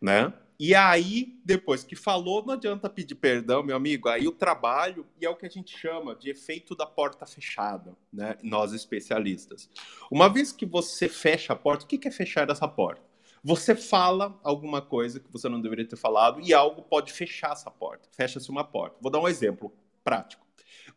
[0.00, 0.32] né?
[0.64, 4.08] E aí, depois que falou, não adianta pedir perdão, meu amigo.
[4.08, 7.96] Aí o trabalho, e é o que a gente chama de efeito da porta fechada,
[8.12, 8.38] né?
[8.44, 9.68] Nós especialistas.
[10.08, 13.02] Uma vez que você fecha a porta, o que é fechar essa porta?
[13.42, 17.68] Você fala alguma coisa que você não deveria ter falado e algo pode fechar essa
[17.68, 18.08] porta.
[18.12, 18.96] Fecha-se uma porta.
[19.00, 20.46] Vou dar um exemplo prático.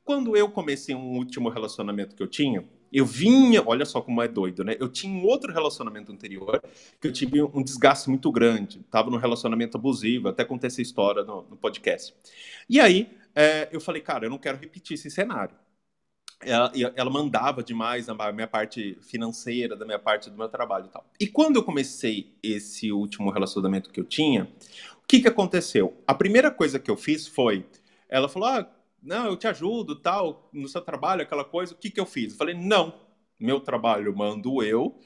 [0.03, 4.27] Quando eu comecei um último relacionamento que eu tinha, eu vinha, olha só como é
[4.27, 4.77] doido, né?
[4.79, 6.61] Eu tinha um outro relacionamento anterior
[7.01, 8.79] que eu tive um desgaste muito grande.
[8.89, 12.15] Tava num relacionamento abusivo, até contei essa história no, no podcast.
[12.69, 15.53] E aí é, eu falei, cara, eu não quero repetir esse cenário.
[16.41, 20.89] Ela, ela, mandava demais na minha parte financeira, da minha parte do meu trabalho e
[20.89, 21.05] tal.
[21.19, 24.43] E quando eu comecei esse último relacionamento que eu tinha,
[25.03, 26.01] o que, que aconteceu?
[26.07, 27.65] A primeira coisa que eu fiz foi,
[28.07, 28.69] ela falou, ah,
[29.05, 31.73] não, eu te ajudo, tal, no seu trabalho, aquela coisa.
[31.73, 32.33] O que, que eu fiz?
[32.33, 32.93] Eu falei, não,
[33.39, 34.99] meu trabalho mando eu,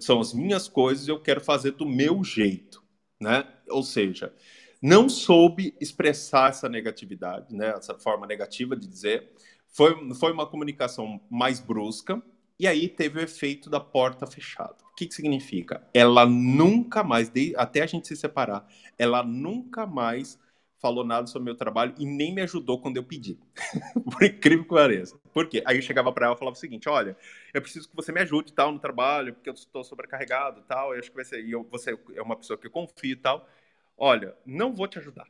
[0.00, 2.82] são as minhas coisas, eu quero fazer do meu jeito,
[3.20, 3.46] né?
[3.68, 4.34] Ou seja,
[4.82, 7.68] não soube expressar essa negatividade, né?
[7.70, 9.32] Essa forma negativa de dizer.
[9.68, 12.22] Foi, foi uma comunicação mais brusca,
[12.58, 14.76] e aí teve o efeito da porta fechada.
[14.90, 15.86] O que, que significa?
[15.92, 18.66] Ela nunca mais, até a gente se separar,
[18.98, 20.38] ela nunca mais
[20.86, 23.38] falou nada sobre o meu trabalho e nem me ajudou quando eu pedi.
[24.12, 25.18] Por incrível que pareça.
[25.32, 25.62] Por quê?
[25.66, 27.16] Aí eu chegava para ela e falava o seguinte: olha,
[27.52, 30.94] eu preciso que você me ajude tal no trabalho, porque eu estou sobrecarregado tal.
[30.94, 31.44] Eu acho que vai ser.
[31.44, 33.48] E eu, você é uma pessoa que eu confio e tal.
[33.96, 35.26] Olha, não vou te ajudar.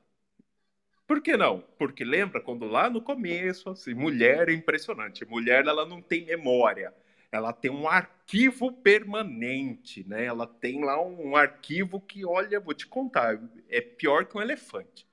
[1.06, 1.60] Por que não?
[1.78, 5.24] Porque lembra quando lá no começo, assim, mulher é impressionante.
[5.24, 6.92] Mulher, ela não tem memória.
[7.30, 10.24] Ela tem um arquivo permanente, né?
[10.24, 15.06] Ela tem lá um arquivo que, olha, vou te contar, é pior que um elefante.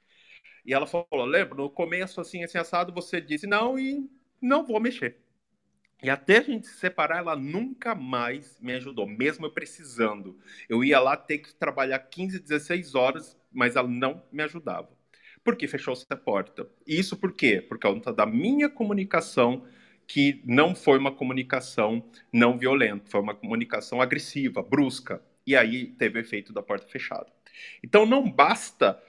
[0.65, 4.09] E ela falou, lembra, no começo, assim, assim, assado, você disse não e
[4.41, 5.17] não vou mexer.
[6.01, 10.37] E até a gente se separar, ela nunca mais me ajudou, mesmo eu precisando.
[10.67, 14.89] Eu ia lá ter que trabalhar 15, 16 horas, mas ela não me ajudava
[15.43, 16.67] porque fechou-se a porta.
[16.87, 17.61] Isso por quê?
[17.61, 19.65] Por causa da minha comunicação,
[20.07, 25.21] que não foi uma comunicação não violenta, foi uma comunicação agressiva, brusca.
[25.45, 27.27] E aí teve o efeito da porta fechada.
[27.83, 29.01] Então não basta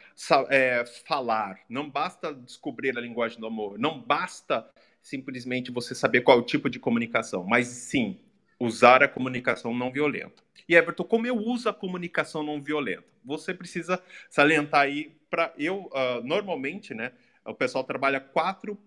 [0.49, 4.69] é, falar, não basta descobrir a linguagem do amor, não basta
[5.03, 8.21] simplesmente você saber qual tipo de comunicação, mas sim
[8.59, 10.43] usar a comunicação não violenta.
[10.69, 13.05] E Everton, como eu uso a comunicação não violenta?
[13.25, 17.13] Você precisa salientar aí para eu uh, normalmente, né?
[17.45, 18.79] O pessoal trabalha quatro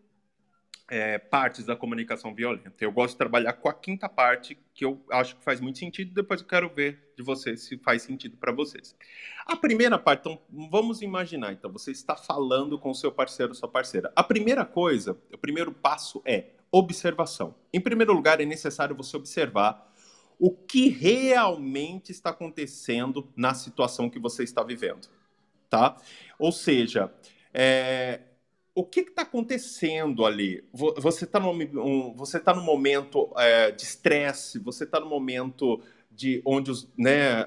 [0.90, 2.74] é, partes da comunicação violenta.
[2.80, 6.14] Eu gosto de trabalhar com a quinta parte, que eu acho que faz muito sentido.
[6.14, 8.96] Depois eu quero ver de vocês se faz sentido para vocês.
[9.46, 11.52] A primeira parte, então, vamos imaginar.
[11.52, 14.12] Então, você está falando com o seu parceiro, sua parceira.
[14.16, 17.56] A primeira coisa, o primeiro passo é observação.
[17.74, 19.94] Em primeiro lugar, é necessário você observar
[20.40, 25.08] o que realmente está acontecendo na situação que você está vivendo,
[25.70, 25.98] tá?
[26.38, 27.12] Ou seja,
[27.54, 28.22] é,
[28.78, 30.64] o que está acontecendo ali?
[30.72, 36.44] Você está no, um, você tá momento é, de estresse, você está no momento de
[36.46, 37.46] onde os, né,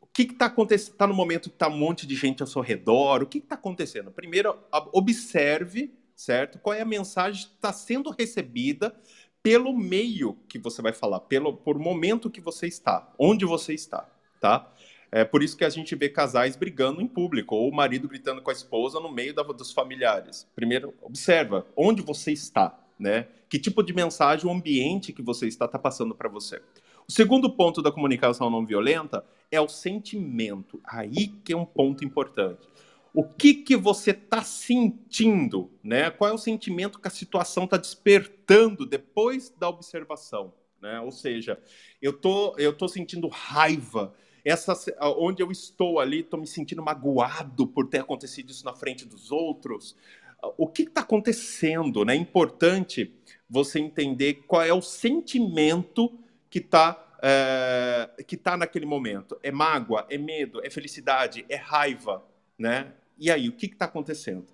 [0.00, 0.92] o que está acontecendo?
[0.92, 3.24] Está no momento que está um monte de gente ao seu redor.
[3.24, 4.12] O que está acontecendo?
[4.12, 4.56] Primeiro,
[4.92, 6.60] observe, certo?
[6.60, 8.94] Qual é a mensagem que está sendo recebida
[9.42, 14.08] pelo meio que você vai falar, pelo por momento que você está, onde você está,
[14.40, 14.72] tá?
[15.10, 18.42] É por isso que a gente vê casais brigando em público, ou o marido gritando
[18.42, 20.46] com a esposa no meio da, dos familiares.
[20.54, 23.26] Primeiro, observa onde você está, né?
[23.48, 26.60] Que tipo de mensagem o ambiente que você está está passando para você.
[27.08, 30.78] O segundo ponto da comunicação não violenta é o sentimento.
[30.84, 32.68] Aí que é um ponto importante
[33.12, 36.10] o que, que você está sentindo, né?
[36.10, 41.00] Qual é o sentimento que a situação está despertando depois da observação, né?
[41.00, 41.58] Ou seja,
[42.00, 44.14] eu tô, eu tô sentindo raiva.
[44.48, 44.74] Essa,
[45.18, 49.30] onde eu estou ali, estou me sentindo magoado por ter acontecido isso na frente dos
[49.30, 49.94] outros.
[50.56, 52.04] O que está acontecendo?
[52.04, 52.14] Né?
[52.14, 53.12] É importante
[53.48, 59.38] você entender qual é o sentimento que está é, que tá naquele momento.
[59.42, 62.24] É mágoa, é medo, é felicidade, é raiva,
[62.56, 62.92] né?
[63.18, 64.46] E aí, o que está acontecendo?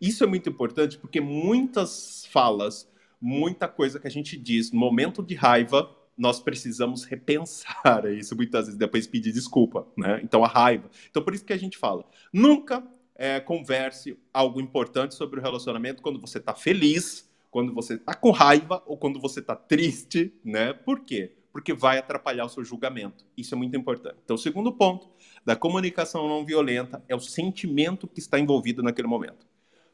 [0.00, 2.90] Isso é muito importante porque muitas falas,
[3.20, 8.66] muita coisa que a gente diz no momento de raiva, nós precisamos repensar isso muitas
[8.66, 10.20] vezes, depois pedir desculpa, né?
[10.22, 10.90] Então, a raiva.
[11.10, 16.02] Então, por isso que a gente fala, nunca é, converse algo importante sobre o relacionamento
[16.02, 20.72] quando você está feliz, quando você está com raiva ou quando você está triste, né?
[20.72, 21.32] Por quê?
[21.52, 23.26] porque vai atrapalhar o seu julgamento.
[23.36, 24.16] Isso é muito importante.
[24.24, 25.10] Então, o segundo ponto
[25.44, 29.46] da comunicação não violenta é o sentimento que está envolvido naquele momento.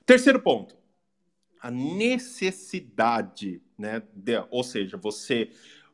[0.06, 0.76] Terceiro ponto,
[1.60, 4.02] a necessidade, né?
[4.14, 5.50] De, ou seja, você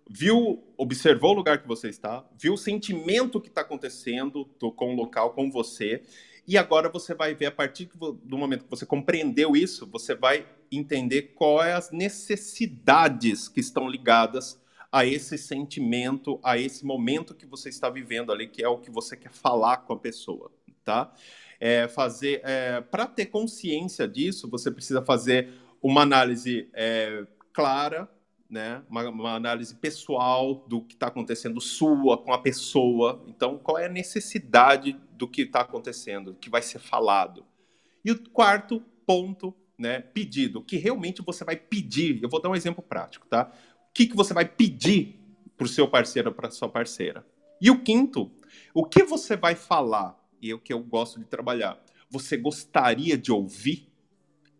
[0.08, 4.44] viu, observou o lugar que você está, viu o sentimento que está acontecendo
[4.76, 6.02] com o local, com você,
[6.46, 10.46] e agora você vai ver, a partir do momento que você compreendeu isso, você vai
[10.70, 14.60] entender quais as necessidades que estão ligadas
[14.92, 18.90] a esse sentimento, a esse momento que você está vivendo ali, que é o que
[18.90, 20.52] você quer falar com a pessoa,
[20.84, 21.12] tá?
[21.58, 25.48] É fazer, é, para ter consciência disso, você precisa fazer
[25.82, 28.08] uma análise é, clara,
[28.48, 28.82] né?
[28.88, 33.24] Uma, uma, análise pessoal do que está acontecendo sua com a pessoa.
[33.26, 37.44] Então, qual é a necessidade do que está acontecendo, do que vai ser falado?
[38.04, 40.00] E o quarto ponto, né?
[40.00, 42.22] Pedido, que realmente você vai pedir.
[42.22, 43.50] Eu vou dar um exemplo prático, tá?
[43.94, 45.20] que, que você vai pedir
[45.56, 47.24] para o seu parceiro para sua parceira.
[47.60, 48.30] E o quinto,
[48.74, 51.80] o que você vai falar, e é o que eu gosto de trabalhar,
[52.10, 53.88] você gostaria de ouvir?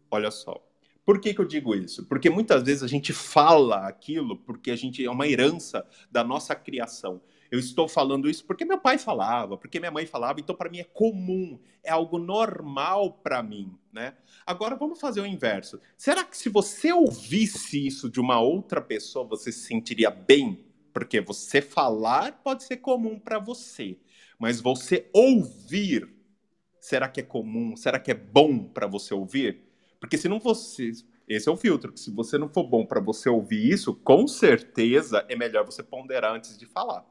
[0.09, 0.65] Olha só.
[1.05, 2.07] Por que, que eu digo isso?
[2.07, 6.55] Porque muitas vezes a gente fala aquilo porque a gente é uma herança da nossa
[6.55, 7.21] criação.
[7.51, 10.79] Eu estou falando isso porque meu pai falava, porque minha mãe falava, então para mim
[10.79, 14.15] é comum, é algo normal para mim, né?
[14.47, 15.81] Agora vamos fazer o inverso.
[15.97, 20.65] Será que se você ouvisse isso de uma outra pessoa, você se sentiria bem?
[20.93, 23.99] Porque você falar pode ser comum para você,
[24.39, 26.15] mas você ouvir
[26.85, 27.75] Será que é comum?
[27.79, 29.64] Será que é bom para você ouvir?
[30.05, 30.93] Porque se não você,
[31.27, 34.29] esse é o filtro, que se você não for bom para você ouvir isso, com
[34.29, 37.07] certeza é melhor você ponderar antes de falar.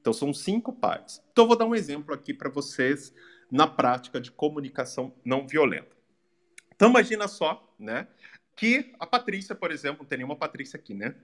[0.00, 1.20] Então são cinco partes.
[1.32, 3.12] Então eu vou dar um exemplo aqui para vocês
[3.50, 5.96] na prática de comunicação não violenta.
[6.72, 8.06] Então imagina só, né,
[8.54, 11.16] que a Patrícia, por exemplo, não tem nenhuma Patrícia aqui, né?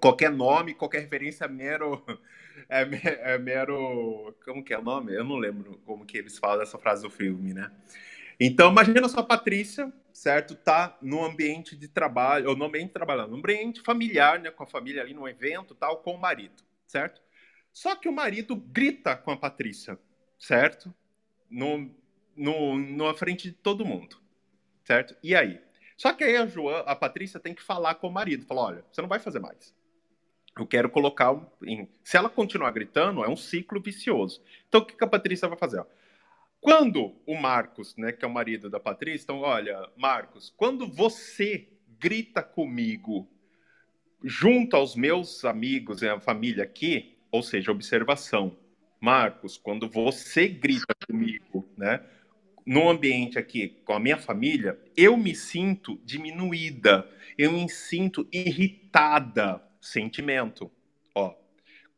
[0.00, 2.02] Qualquer nome, qualquer referência é mero,
[2.70, 5.12] é, é mero, como que é o nome?
[5.12, 7.70] Eu não lembro como que eles falam essa frase do filme, né?
[8.40, 10.56] Então imagina só a Patrícia, certo?
[10.56, 14.64] Tá no ambiente de trabalho, ou no ambiente de trabalho, no ambiente familiar, né, com
[14.64, 17.22] a família ali no evento, tal, com o marido, certo?
[17.72, 19.98] Só que o marido grita com a Patrícia,
[20.36, 20.92] certo?
[21.48, 21.88] No,
[22.36, 24.16] no, na frente de todo mundo,
[24.82, 25.16] certo?
[25.22, 25.60] E aí?
[25.96, 28.84] Só que aí a Joana, a Patrícia tem que falar com o marido, falar, olha,
[28.90, 29.72] você não vai fazer mais.
[30.58, 31.88] Eu quero colocar em...
[32.02, 34.42] Se ela continuar gritando, é um ciclo vicioso.
[34.68, 35.84] Então, o que, que a Patrícia vai fazer?
[36.60, 41.68] Quando o Marcos, né, que é o marido da Patrícia, então, olha, Marcos, quando você
[41.98, 43.28] grita comigo
[44.22, 48.56] junto aos meus amigos e a família aqui, ou seja, observação,
[49.00, 52.04] Marcos, quando você grita comigo, né,
[52.66, 59.62] no ambiente aqui com a minha família, eu me sinto diminuída, eu me sinto irritada.
[59.80, 60.70] Sentimento.
[61.14, 61.34] Ó,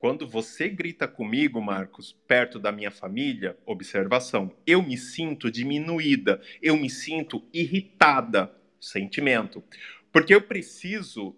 [0.00, 6.74] quando você grita comigo, Marcos, perto da minha família, observação, eu me sinto diminuída, eu
[6.74, 8.50] me sinto irritada.
[8.80, 9.62] Sentimento.
[10.10, 11.36] Porque eu preciso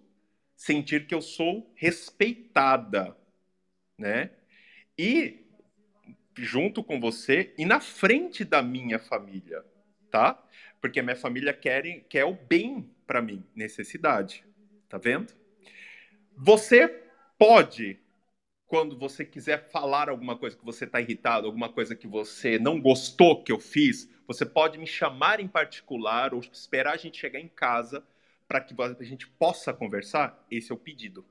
[0.55, 3.17] sentir que eu sou respeitada,
[3.99, 4.29] né?
[4.97, 5.45] E
[6.37, 9.61] junto com você e na frente da minha família,
[10.09, 10.41] tá?
[10.79, 14.45] Porque a minha família quer, quer o bem para mim, necessidade.
[14.87, 15.33] Tá vendo?
[16.37, 16.87] Você
[17.37, 17.99] pode,
[18.73, 22.81] quando você quiser falar alguma coisa que você está irritado, alguma coisa que você não
[22.81, 27.39] gostou que eu fiz, você pode me chamar em particular ou esperar a gente chegar
[27.39, 28.03] em casa
[28.47, 30.43] para que a gente possa conversar.
[30.49, 31.23] Esse é o pedido.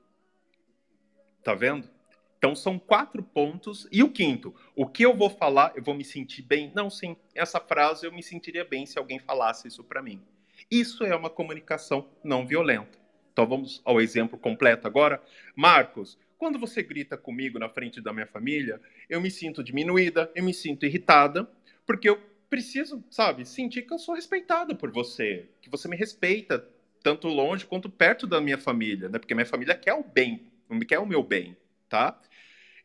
[1.43, 1.89] Tá vendo?
[2.37, 3.89] Então são quatro pontos.
[3.91, 6.71] E o quinto, o que eu vou falar, eu vou me sentir bem?
[6.73, 10.23] Não, sim, essa frase eu me sentiria bem se alguém falasse isso para mim.
[10.71, 13.03] Isso é uma comunicação não violenta.
[13.33, 15.21] Então vamos ao exemplo completo agora.
[15.55, 20.43] Marcos, quando você grita comigo na frente da minha família, eu me sinto diminuída, eu
[20.43, 21.49] me sinto irritada,
[21.85, 22.19] porque eu
[22.49, 26.67] preciso, sabe, sentir que eu sou respeitada por você, que você me respeita
[27.01, 29.19] tanto longe quanto perto da minha família, né?
[29.19, 30.51] Porque minha família quer o bem,
[30.87, 31.57] quer o meu bem,
[31.89, 32.19] tá?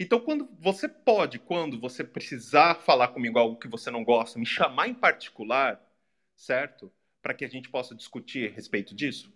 [0.00, 4.46] Então, quando você pode, quando você precisar falar comigo algo que você não gosta, me
[4.46, 5.80] chamar em particular,
[6.36, 6.92] certo?
[7.20, 9.32] Para que a gente possa discutir a respeito disso.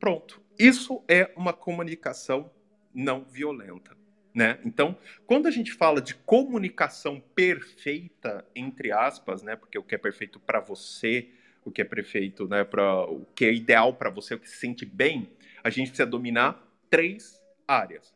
[0.00, 0.42] Pronto.
[0.58, 2.50] Isso é uma comunicação
[2.94, 3.96] não violenta.
[4.34, 4.58] Né?
[4.64, 9.56] Então, quando a gente fala de comunicação perfeita, entre aspas, né?
[9.56, 11.28] porque o que é perfeito para você,
[11.64, 12.64] o que é perfeito, né?
[12.64, 15.28] para o que é ideal para você, o que se sente bem,
[15.62, 18.14] a gente precisa dominar três áreas.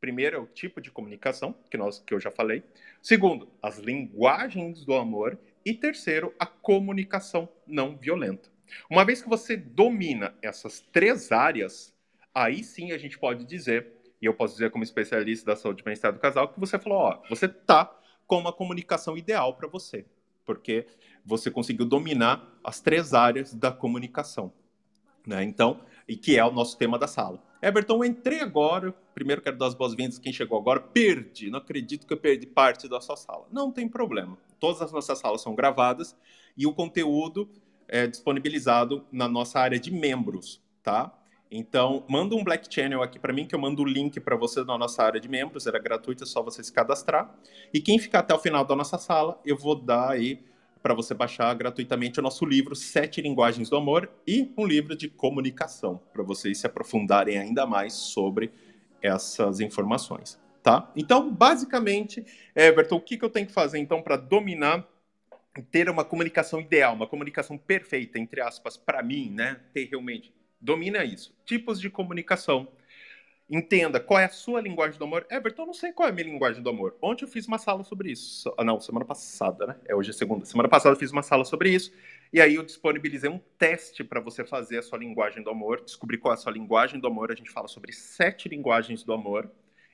[0.00, 2.62] Primeiro é o tipo de comunicação, que, nós, que eu já falei.
[3.00, 5.38] Segundo, as linguagens do amor.
[5.64, 8.50] E terceiro, a comunicação não violenta.
[8.90, 11.94] Uma vez que você domina essas três áreas,
[12.34, 15.84] aí sim a gente pode dizer, e eu posso dizer como especialista da saúde e
[15.84, 17.94] bem-estar do casal, que você falou, ó, você tá
[18.26, 20.04] com uma comunicação ideal para você,
[20.44, 20.86] porque
[21.24, 24.52] você conseguiu dominar as três áreas da comunicação,
[25.26, 25.42] né?
[25.42, 27.42] Então, e que é o nosso tema da sala.
[27.62, 28.92] Everton, entrei agora.
[29.14, 30.80] Primeiro quero dar as boas-vindas quem chegou agora.
[30.80, 33.46] Perdi, não acredito que eu perdi parte da sua sala.
[33.50, 34.36] Não tem problema.
[34.60, 36.14] Todas as nossas salas são gravadas
[36.56, 37.48] e o conteúdo
[37.88, 41.12] é disponibilizado na nossa área de membros, tá?
[41.50, 44.64] Então, manda um Black Channel aqui para mim, que eu mando o link para você
[44.64, 45.66] na nossa área de membros.
[45.66, 47.34] Era gratuito, é só você se cadastrar.
[47.72, 50.42] E quem ficar até o final da nossa sala, eu vou dar aí
[50.82, 55.08] para você baixar gratuitamente o nosso livro Sete Linguagens do Amor e um livro de
[55.08, 58.52] comunicação, para vocês se aprofundarem ainda mais sobre
[59.00, 60.92] essas informações, tá?
[60.94, 62.22] Então, basicamente,
[62.54, 64.86] Everton, o que, que eu tenho que fazer então para dominar
[65.70, 69.60] ter uma comunicação ideal, uma comunicação perfeita, entre aspas, para mim, né?
[69.72, 71.36] Ter realmente domina isso.
[71.44, 72.68] Tipos de comunicação
[73.48, 75.26] Entenda qual é a sua linguagem do amor.
[75.30, 76.96] Everton, não sei qual é a minha linguagem do amor.
[77.02, 78.52] Ontem eu fiz uma sala sobre isso.
[78.56, 79.76] Ah, não, semana passada, né?
[79.84, 80.46] É hoje é segunda.
[80.46, 81.92] Semana passada eu fiz uma sala sobre isso.
[82.32, 86.16] E aí eu disponibilizei um teste para você fazer a sua linguagem do amor, descobrir
[86.16, 87.30] qual é a sua linguagem do amor.
[87.30, 89.50] A gente fala sobre sete linguagens do amor.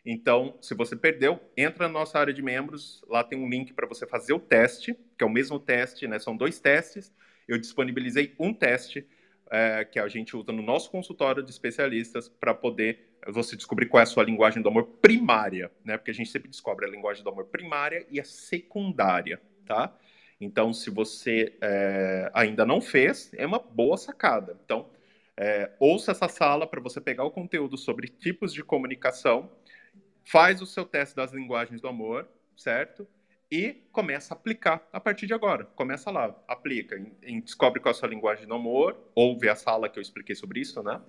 [0.07, 3.05] Então, se você perdeu, entra na nossa área de membros.
[3.09, 6.21] Lá tem um link para você fazer o teste, que é o mesmo teste, né?
[6.21, 7.13] São dois testes.
[7.49, 9.05] Eu disponibilizei um teste
[9.51, 14.01] é, que a gente usa no nosso consultório de especialistas para poder você descobrir qual
[14.01, 15.97] é a sua linguagem do amor primária, né?
[15.97, 19.95] Porque a gente sempre descobre a linguagem do amor primária e a secundária, tá?
[20.41, 24.59] Então, se você é, ainda não fez, é uma boa sacada.
[24.65, 24.89] Então,
[25.37, 29.51] é, ouça essa sala para você pegar o conteúdo sobre tipos de comunicação,
[30.25, 33.07] faz o seu teste das linguagens do amor, certo?
[33.51, 35.65] E começa a aplicar a partir de agora.
[35.75, 39.57] Começa lá, aplica, em, em descobre qual é a sua linguagem do amor, ouve a
[39.57, 41.01] sala que eu expliquei sobre isso, né?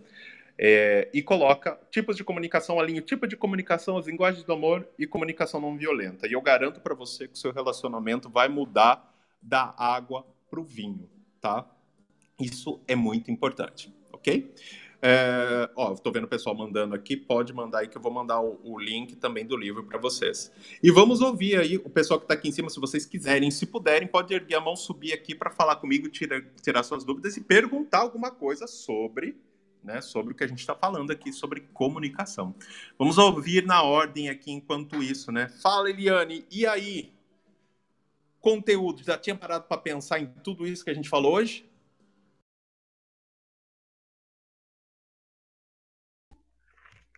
[0.58, 4.88] É, e coloca tipos de comunicação, alinha o tipo de comunicação, as linguagens do amor
[4.98, 6.28] e comunicação não violenta.
[6.28, 10.64] E eu garanto para você que o seu relacionamento vai mudar da água para o
[10.64, 11.66] vinho, tá?
[12.39, 14.54] Isso é muito importante, ok?
[15.02, 18.39] É, ó, estou vendo o pessoal mandando aqui, pode mandar aí que eu vou mandar
[18.39, 20.52] o, o link também do livro para vocês.
[20.82, 23.66] E vamos ouvir aí o pessoal que está aqui em cima, se vocês quiserem, se
[23.66, 27.41] puderem, pode erguer a mão, subir aqui para falar comigo, tirar, tirar suas dúvidas e
[27.41, 29.36] perguntar alguma coisa sobre
[29.84, 32.54] né, sobre o que a gente está falando aqui, sobre comunicação.
[32.99, 35.49] Vamos ouvir na ordem aqui enquanto isso, né?
[35.62, 37.12] Fala, Eliane, e aí?
[38.39, 41.66] Conteúdo, já tinha parado para pensar em tudo isso que a gente falou hoje?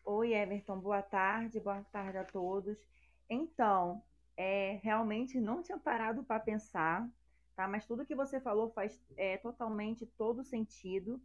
[0.05, 2.77] Oi, Everton, boa tarde, boa tarde a todos.
[3.29, 4.03] Então,
[4.35, 7.09] é, realmente não tinha parado para pensar,
[7.55, 7.69] tá?
[7.69, 11.21] Mas tudo que você falou faz é, totalmente todo sentido.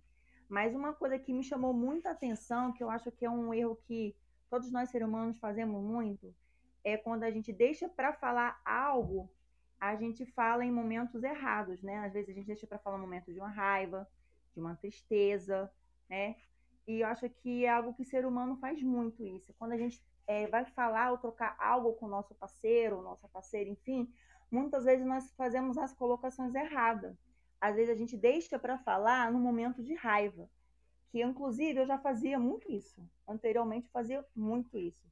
[0.48, 3.76] Mas uma coisa que me chamou muita atenção, que eu acho que é um erro
[3.84, 4.14] que
[4.48, 6.32] todos nós seres humanos fazemos muito,
[6.84, 9.28] é quando a gente deixa para falar algo,
[9.80, 11.98] a gente fala em momentos errados, né?
[11.98, 14.08] Às vezes a gente deixa para falar um momento de uma raiva,
[14.54, 15.68] de uma tristeza,
[16.08, 16.36] né?
[16.88, 19.54] E eu acho que é algo que o ser humano faz muito isso.
[19.56, 23.70] Quando a gente é, vai falar ou trocar algo com o nosso parceiro, nossa parceira,
[23.70, 24.12] enfim,
[24.50, 27.16] muitas vezes nós fazemos as colocações erradas
[27.60, 30.48] às vezes a gente deixa para falar no momento de raiva,
[31.10, 33.02] que inclusive eu já fazia muito isso.
[33.26, 35.06] Anteriormente fazia muito isso.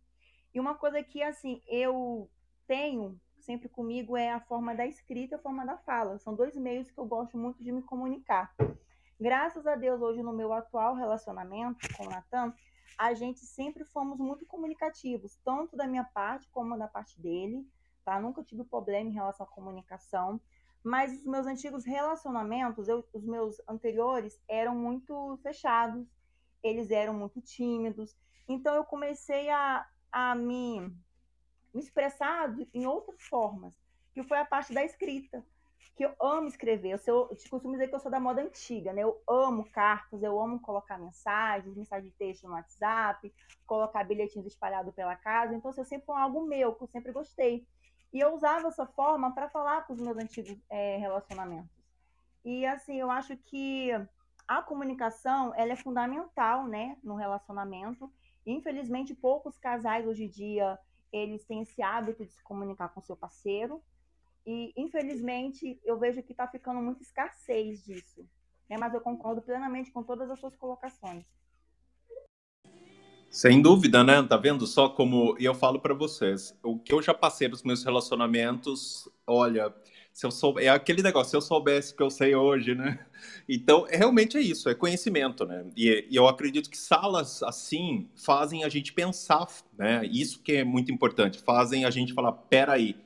[0.54, 2.30] E uma coisa que assim, eu
[2.66, 6.18] tenho sempre comigo é a forma da escrita e a forma da fala.
[6.18, 8.54] São dois meios que eu gosto muito de me comunicar.
[9.18, 12.52] Graças a Deus, hoje no meu atual relacionamento com o Natan,
[12.98, 17.66] a gente sempre fomos muito comunicativos, tanto da minha parte como da parte dele,
[18.04, 18.20] tá?
[18.20, 20.38] Nunca tive problema em relação à comunicação.
[20.84, 26.06] Mas os meus antigos relacionamentos, eu, os meus anteriores, eram muito fechados,
[26.62, 28.14] eles eram muito tímidos.
[28.46, 30.80] Então eu comecei a, a me,
[31.72, 33.74] me expressar em outras formas,
[34.12, 35.42] que foi a parte da escrita
[35.94, 36.90] que eu amo escrever.
[36.90, 39.02] Eu, sou, eu costumo dizer que eu sou da moda antiga, né?
[39.02, 43.32] Eu amo cartas, eu amo colocar mensagens, mensagens de texto no WhatsApp,
[43.66, 45.54] colocar bilhetinhos espalhados pela casa.
[45.54, 47.66] Então, isso sempre foi algo meu, que eu sempre gostei.
[48.12, 51.70] E eu usava essa forma para falar com os meus antigos é, relacionamentos.
[52.44, 53.90] E assim, eu acho que
[54.46, 58.10] a comunicação ela é fundamental, né, no relacionamento.
[58.46, 60.78] Infelizmente, poucos casais hoje em dia
[61.12, 63.82] eles têm esse hábito de se comunicar com seu parceiro.
[64.46, 68.24] E infelizmente eu vejo que está ficando muita escassez disso.
[68.68, 68.76] Né?
[68.78, 71.24] Mas eu concordo plenamente com todas as suas colocações.
[73.28, 74.22] Sem dúvida, né?
[74.22, 75.36] Tá vendo só como.
[75.38, 79.74] E eu falo para vocês, o que eu já passei nos meus relacionamentos, olha,
[80.12, 83.04] se eu sou é aquele negócio, se eu soubesse o que eu sei hoje, né?
[83.46, 85.66] Então, é, realmente é isso, é conhecimento, né?
[85.76, 90.06] E, e, eu acredito que salas assim fazem a gente pensar, né?
[90.06, 92.96] Isso que é muito importante, fazem a gente falar, peraí,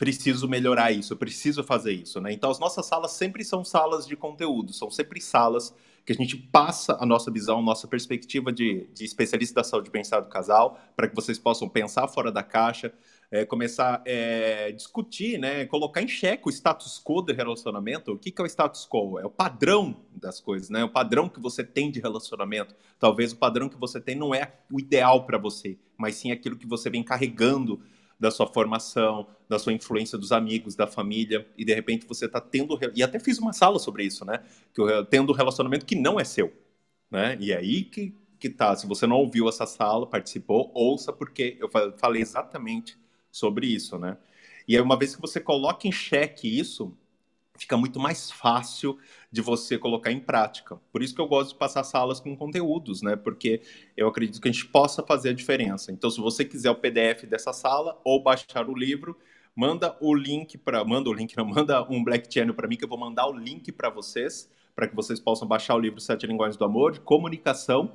[0.00, 2.32] preciso melhorar isso, eu preciso fazer isso, né?
[2.32, 5.74] Então, as nossas salas sempre são salas de conteúdo, são sempre salas
[6.06, 10.22] que a gente passa a nossa visão, nossa perspectiva de, de especialista da saúde bem-estar
[10.22, 12.94] do casal, para que vocês possam pensar fora da caixa,
[13.30, 18.12] é, começar a é, discutir, né, colocar em xeque o status quo do relacionamento.
[18.12, 19.18] O que, que é o status quo?
[19.20, 20.82] É o padrão das coisas, né?
[20.82, 22.74] O padrão que você tem de relacionamento.
[22.98, 26.56] Talvez o padrão que você tem não é o ideal para você, mas sim aquilo
[26.56, 27.82] que você vem carregando
[28.20, 32.38] da sua formação, da sua influência dos amigos, da família, e de repente você está
[32.38, 32.78] tendo.
[32.94, 34.40] E até fiz uma sala sobre isso, né?
[34.74, 36.52] Que, tendo um relacionamento que não é seu.
[37.10, 37.38] Né?
[37.40, 38.76] E é aí que, que tá.
[38.76, 42.98] Se você não ouviu essa sala, participou, ouça, porque eu falei exatamente
[43.32, 44.18] sobre isso, né?
[44.68, 46.96] E aí, uma vez que você coloca em xeque isso,
[47.60, 48.98] fica muito mais fácil
[49.30, 50.80] de você colocar em prática.
[50.90, 53.16] Por isso que eu gosto de passar salas com conteúdos, né?
[53.16, 53.60] Porque
[53.94, 55.92] eu acredito que a gente possa fazer a diferença.
[55.92, 59.14] Então, se você quiser o PDF dessa sala ou baixar o livro,
[59.54, 62.84] manda o link para, manda o link, não, manda um Black Channel para mim que
[62.84, 66.26] eu vou mandar o link para vocês, para que vocês possam baixar o livro Sete
[66.26, 67.92] Linguagens do Amor, de comunicação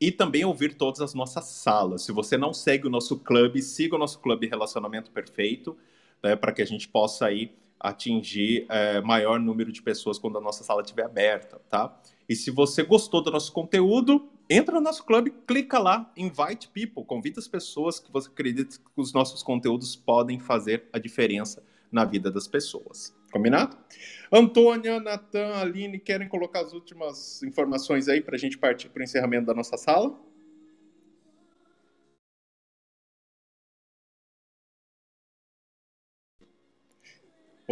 [0.00, 2.02] e também ouvir todas as nossas salas.
[2.02, 5.76] Se você não segue o nosso clube, siga o nosso clube Relacionamento Perfeito,
[6.22, 7.52] né, para que a gente possa aí
[7.82, 11.94] atingir é, maior número de pessoas quando a nossa sala estiver aberta, tá?
[12.28, 17.04] E se você gostou do nosso conteúdo, entra no nosso clube, clica lá, invite people,
[17.04, 22.04] convida as pessoas que você acredita que os nossos conteúdos podem fazer a diferença na
[22.04, 23.14] vida das pessoas.
[23.30, 23.76] Combinado?
[24.30, 29.02] Antônia, Natan, Aline, querem colocar as últimas informações aí para a gente partir para o
[29.02, 30.18] encerramento da nossa sala?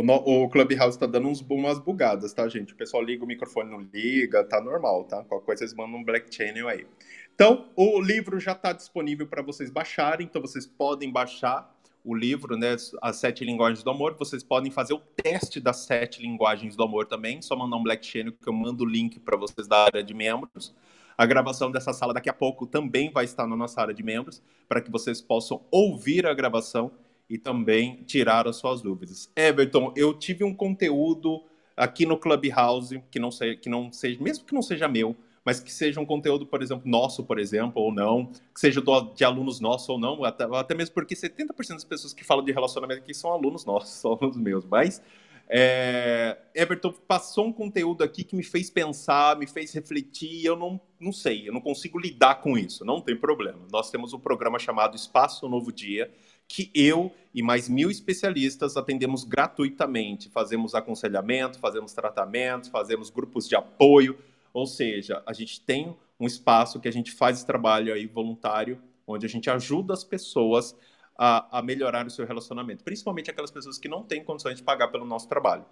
[0.01, 2.73] O, no, o Clubhouse está dando uns, umas bugadas, tá, gente?
[2.73, 5.23] O pessoal liga o microfone, não liga, tá normal, tá?
[5.25, 6.87] Qualquer coisa vocês mandam um Black Channel aí.
[7.35, 11.71] Então, o livro já está disponível para vocês baixarem, então vocês podem baixar
[12.03, 14.17] o livro, né, As Sete Linguagens do Amor.
[14.19, 18.07] Vocês podem fazer o teste das sete linguagens do amor também, só mandar um Black
[18.07, 20.75] Channel que eu mando o link para vocês da área de membros.
[21.19, 24.43] A gravação dessa sala daqui a pouco também vai estar na nossa área de membros,
[24.67, 26.91] para que vocês possam ouvir a gravação
[27.31, 29.31] e também tirar as suas dúvidas.
[29.37, 31.41] Everton, eu tive um conteúdo
[31.76, 35.61] aqui no Clubhouse que não, seja, que não seja, mesmo que não seja meu, mas
[35.61, 39.24] que seja um conteúdo, por exemplo, nosso, por exemplo, ou não, que seja do, de
[39.24, 43.01] alunos nossos ou não, até, até mesmo porque 70% das pessoas que falam de relacionamento
[43.01, 45.01] aqui são alunos nossos, são alunos meus, mas
[45.49, 50.81] é, Everton passou um conteúdo aqui que me fez pensar, me fez refletir, eu não,
[51.01, 53.59] não sei, eu não consigo lidar com isso, não tem problema.
[53.72, 56.09] Nós temos um programa chamado Espaço Novo Dia,
[56.53, 60.29] que eu e mais mil especialistas atendemos gratuitamente.
[60.29, 64.19] Fazemos aconselhamento, fazemos tratamento, fazemos grupos de apoio,
[64.53, 68.83] ou seja, a gente tem um espaço que a gente faz esse trabalho aí voluntário,
[69.07, 70.77] onde a gente ajuda as pessoas
[71.17, 74.89] a, a melhorar o seu relacionamento, principalmente aquelas pessoas que não têm condições de pagar
[74.89, 75.65] pelo nosso trabalho.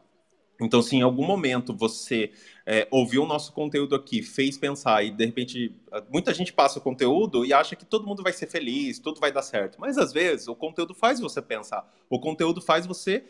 [0.60, 2.32] Então, se em algum momento você
[2.66, 5.72] é, ouviu o nosso conteúdo aqui, fez pensar e de repente
[6.10, 9.30] muita gente passa o conteúdo e acha que todo mundo vai ser feliz, tudo vai
[9.30, 9.80] dar certo.
[9.80, 13.24] Mas às vezes o conteúdo faz você pensar, o conteúdo faz você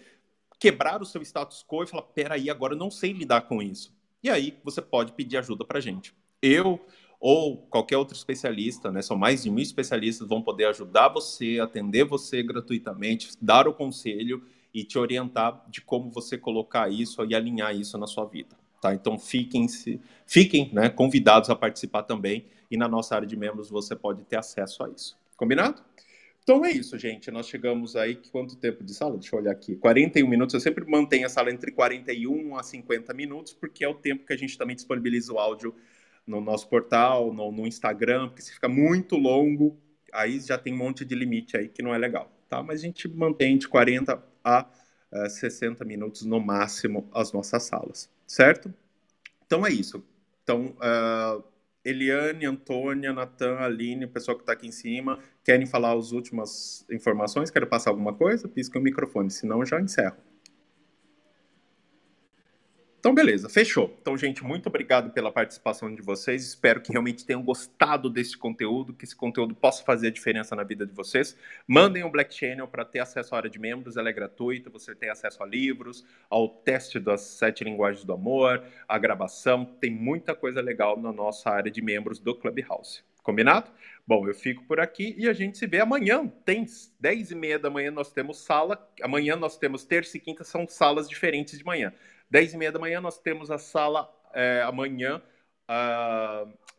[0.59, 3.95] quebrar o seu status quo e falar: peraí, agora eu não sei lidar com isso.
[4.23, 6.15] E aí você pode pedir ajuda para gente.
[6.43, 6.81] Eu
[7.21, 9.03] ou qualquer outro especialista, né?
[9.03, 14.43] São mais de mil especialistas vão poder ajudar você, atender você gratuitamente, dar o conselho
[14.73, 18.57] e te orientar de como você colocar isso e alinhar isso na sua vida.
[18.81, 18.95] Tá?
[18.95, 19.67] Então fiquem,
[20.27, 24.37] fiquem né, convidados a participar também e na nossa área de membros você pode ter
[24.37, 25.17] acesso a isso.
[25.37, 25.83] Combinado?
[26.43, 27.31] Então é isso, gente.
[27.31, 28.17] Nós chegamos aí.
[28.33, 29.19] Quanto tempo de sala?
[29.19, 29.77] Deixa eu olhar aqui.
[29.77, 30.55] 41 minutos.
[30.55, 34.33] Eu sempre mantenho a sala entre 41 a 50 minutos, porque é o tempo que
[34.33, 35.75] a gente também disponibiliza o áudio
[36.27, 39.79] no nosso portal, no, no, Instagram, porque se fica muito longo,
[40.13, 42.63] aí já tem um monte de limite aí que não é legal, tá?
[42.63, 44.17] Mas a gente mantém de 40
[44.49, 44.63] a
[45.13, 48.73] uh, eh, 60 minutos no máximo as nossas salas, certo?
[49.47, 50.05] Então é isso.
[50.43, 51.43] Então, uh,
[51.85, 56.85] Eliane, Antônia, Natan, Aline, o pessoal que está aqui em cima, querem falar as últimas
[56.91, 57.51] informações?
[57.51, 58.49] Querem passar alguma coisa?
[58.49, 60.17] Pisca o microfone, senão já encerro.
[62.99, 63.97] Então, beleza, fechou.
[64.03, 66.45] Então, gente, muito obrigado pela participação de vocês.
[66.45, 70.65] Espero que realmente tenham gostado desse conteúdo, que esse conteúdo possa fazer a diferença na
[70.65, 71.37] vida de vocês.
[71.65, 74.97] Mandem o Black Channel para ter acesso à área de membros, ela é gratuita, você
[74.97, 80.35] tem acesso a livros, ao teste das sete linguagens do amor, a gravação, tem muita
[80.35, 83.05] coisa legal na nossa área de membros do Clubhouse.
[83.23, 83.71] Combinado?
[84.07, 86.27] Bom, eu fico por aqui e a gente se vê amanhã.
[86.47, 86.65] Tem
[86.99, 88.91] 10 e meia da manhã, nós temos sala.
[89.03, 91.93] Amanhã nós temos terça e quinta, são salas diferentes de manhã.
[92.31, 95.23] 10 e meia da manhã nós temos a sala é, amanhã,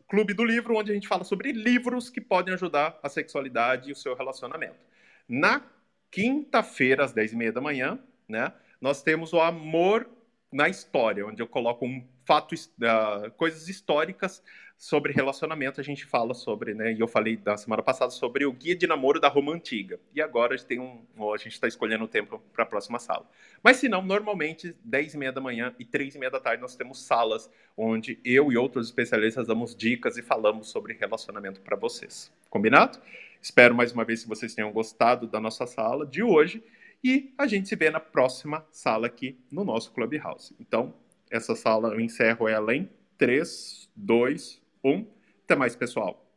[0.08, 3.92] Clube do Livro, onde a gente fala sobre livros que podem ajudar a sexualidade e
[3.92, 4.84] o seu relacionamento.
[5.28, 5.62] Na
[6.10, 7.98] quinta-feira, às 10 e meia da manhã,
[8.28, 10.08] né, nós temos o Amor
[10.52, 14.42] na História, onde eu coloco um fato, uh, coisas históricas
[14.80, 16.94] sobre relacionamento a gente fala sobre, né?
[16.94, 20.00] E eu falei da semana passada sobre o guia de namoro da Roma antiga.
[20.14, 21.04] E agora a gente tem um,
[21.34, 23.28] a gente está escolhendo o tempo para a próxima sala.
[23.62, 26.62] Mas se não, normalmente 10 e meia da manhã e 3 e meia da tarde
[26.62, 31.76] nós temos salas onde eu e outros especialistas damos dicas e falamos sobre relacionamento para
[31.76, 32.32] vocês.
[32.48, 32.98] Combinado?
[33.42, 36.64] Espero mais uma vez que vocês tenham gostado da nossa sala de hoje
[37.04, 40.56] e a gente se vê na próxima sala aqui no nosso Clubhouse.
[40.58, 40.94] Então,
[41.30, 45.06] essa sala eu encerro ela em 3, 2, um.
[45.44, 46.29] Até mais, pessoal.